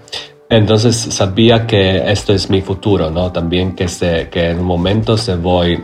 Entonces 0.50 0.96
sabía 0.96 1.66
que 1.66 2.12
esto 2.12 2.34
es 2.34 2.50
mi 2.50 2.62
futuro, 2.62 3.10
¿no? 3.10 3.32
También 3.32 3.76
que, 3.76 3.88
se, 3.88 4.30
que 4.30 4.52
en 4.52 4.60
un 4.60 4.66
momento 4.66 5.18
se 5.18 5.36
voy 5.36 5.80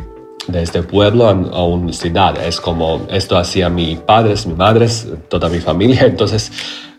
de 0.47 0.63
este 0.63 0.83
pueblo 0.83 1.27
a, 1.27 1.63
una 1.63 1.93
ciudad. 1.93 2.43
Es 2.43 2.59
como 2.59 3.05
esto 3.09 3.37
hacía 3.37 3.69
mi 3.69 3.95
padre, 3.95 4.35
mi 4.47 4.53
madre, 4.53 4.87
toda 5.29 5.49
mi 5.49 5.59
familia. 5.59 6.01
Entonces, 6.05 6.51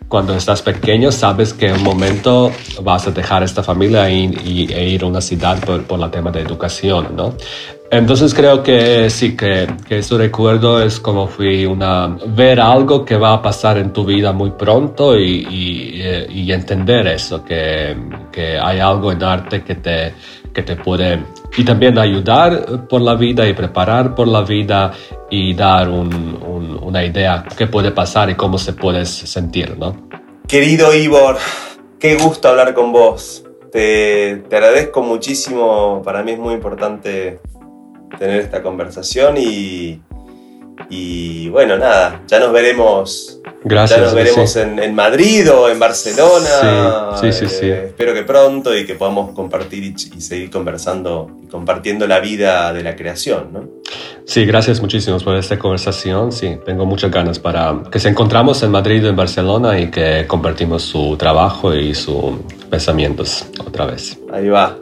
cuando 0.07 0.35
estás 0.35 0.61
pequeño, 0.61 1.11
sabes 1.11 1.53
que 1.53 1.67
en 1.67 1.77
un 1.77 1.83
momento 1.83 2.51
vas 2.83 3.07
a 3.07 3.11
dejar 3.11 3.43
esta 3.43 3.63
familia 3.63 4.09
y, 4.09 4.67
e 4.71 4.89
ir 4.89 5.03
a 5.03 5.07
una 5.07 5.21
ciudad 5.21 5.59
por, 5.65 5.83
por 5.83 5.99
el 5.99 6.11
tema 6.11 6.31
de 6.31 6.41
educación, 6.41 7.15
¿no? 7.15 7.33
Entonces 7.89 8.33
creo 8.33 8.63
que 8.63 9.07
sí, 9.11 9.35
que, 9.35 9.67
que 9.87 9.99
eso 9.99 10.17
recuerdo 10.17 10.81
es 10.81 10.99
como 10.99 11.27
fui 11.27 11.65
una, 11.67 12.07
ver 12.27 12.59
algo 12.59 13.05
que 13.05 13.15
va 13.17 13.33
a 13.33 13.41
pasar 13.41 13.77
en 13.77 13.93
tu 13.93 14.03
vida 14.03 14.31
muy 14.31 14.49
pronto 14.51 15.15
y, 15.15 15.45
y, 15.47 16.41
y 16.41 16.51
entender 16.51 17.05
eso, 17.05 17.45
que, 17.45 17.95
que 18.31 18.57
hay 18.57 18.79
algo 18.79 19.11
en 19.11 19.21
arte 19.21 19.63
que 19.63 19.75
te, 19.75 20.13
que 20.53 20.63
te 20.63 20.75
puede 20.75 21.23
y 21.57 21.65
también 21.65 21.97
ayudar 21.97 22.87
por 22.87 23.01
la 23.01 23.15
vida 23.15 23.47
y 23.47 23.53
preparar 23.53 24.15
por 24.15 24.27
la 24.27 24.41
vida 24.41 24.91
y 25.29 25.53
dar 25.53 25.89
una 25.89 27.03
idea 27.03 27.45
qué 27.57 27.67
puede 27.67 27.91
pasar 27.91 28.29
y 28.29 28.35
cómo 28.35 28.57
se 28.57 28.73
puede 28.73 29.05
sentir, 29.05 29.77
¿no? 29.77 30.09
Querido 30.47 30.93
Ivor, 30.93 31.37
qué 31.99 32.15
gusto 32.15 32.49
hablar 32.49 32.73
con 32.73 32.91
vos. 32.91 33.43
Te, 33.71 34.43
te 34.47 34.55
agradezco 34.55 35.01
muchísimo, 35.01 36.01
para 36.03 36.21
mí 36.21 36.33
es 36.33 36.39
muy 36.39 36.53
importante 36.53 37.39
tener 38.19 38.41
esta 38.41 38.61
conversación 38.61 39.35
y, 39.37 39.99
y 40.89 41.49
bueno, 41.49 41.77
nada, 41.77 42.21
ya 42.27 42.39
nos 42.39 42.51
veremos. 42.51 43.39
Gracias. 43.63 43.99
Ya 43.99 44.05
nos 44.05 44.13
veremos 44.13 44.55
en, 44.55 44.95
Madrid 44.95 45.49
o 45.51 45.69
en 45.69 45.79
Barcelona. 45.79 47.15
Sí, 47.19 47.31
sí, 47.31 47.47
sí, 47.47 47.67
eh, 47.67 47.85
espero 47.87 48.13
que 48.13 48.23
pronto 48.23 48.75
y 48.75 48.85
que 48.85 48.95
podamos 48.95 49.31
compartir 49.31 49.83
y, 49.83 50.21
seguir 50.21 50.49
conversando 50.49 51.29
y 51.41 51.47
compartiendo 51.47 52.05
la 52.07 52.19
vida 52.19 52.73
de 52.73 52.83
la 52.83 52.95
creación, 52.95 53.49
¿no? 53.53 53.69
Sí, 54.25 54.45
gracias 54.45 54.81
muchísimo 54.81 55.17
por 55.19 55.35
esta 55.35 55.57
conversación. 55.57 56.31
Sí, 56.31 56.57
tengo 56.65 56.85
muchas 56.85 57.11
ganas 57.11 57.39
para 57.39 57.83
que 57.91 57.99
se 57.99 58.09
encontramos 58.09 58.61
en 58.63 58.71
Madrid 58.71 59.05
o 59.05 59.09
en 59.09 59.15
Barcelona 59.15 59.79
y 59.79 59.89
que 59.89 60.25
compartimos 60.27 60.83
su 60.83 61.15
trabajo 61.17 61.73
y 61.73 61.93
sus 61.93 62.35
pensamientos 62.69 63.45
otra 63.59 63.85
vez. 63.85 64.17
Ahí 64.31 64.49
va. 64.49 64.77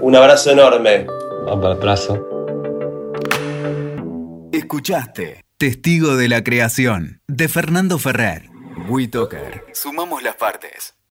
Un 0.00 0.16
abrazo 0.16 0.50
enorme. 0.50 1.06
Un 1.46 1.64
abrazo. 1.64 2.35
Escuchaste 4.56 5.44
Testigo 5.58 6.16
de 6.16 6.30
la 6.30 6.42
Creación 6.42 7.20
de 7.28 7.46
Fernando 7.46 7.98
Ferrer. 7.98 8.48
WeToker. 8.88 9.66
Sumamos 9.74 10.22
las 10.22 10.36
partes. 10.36 10.95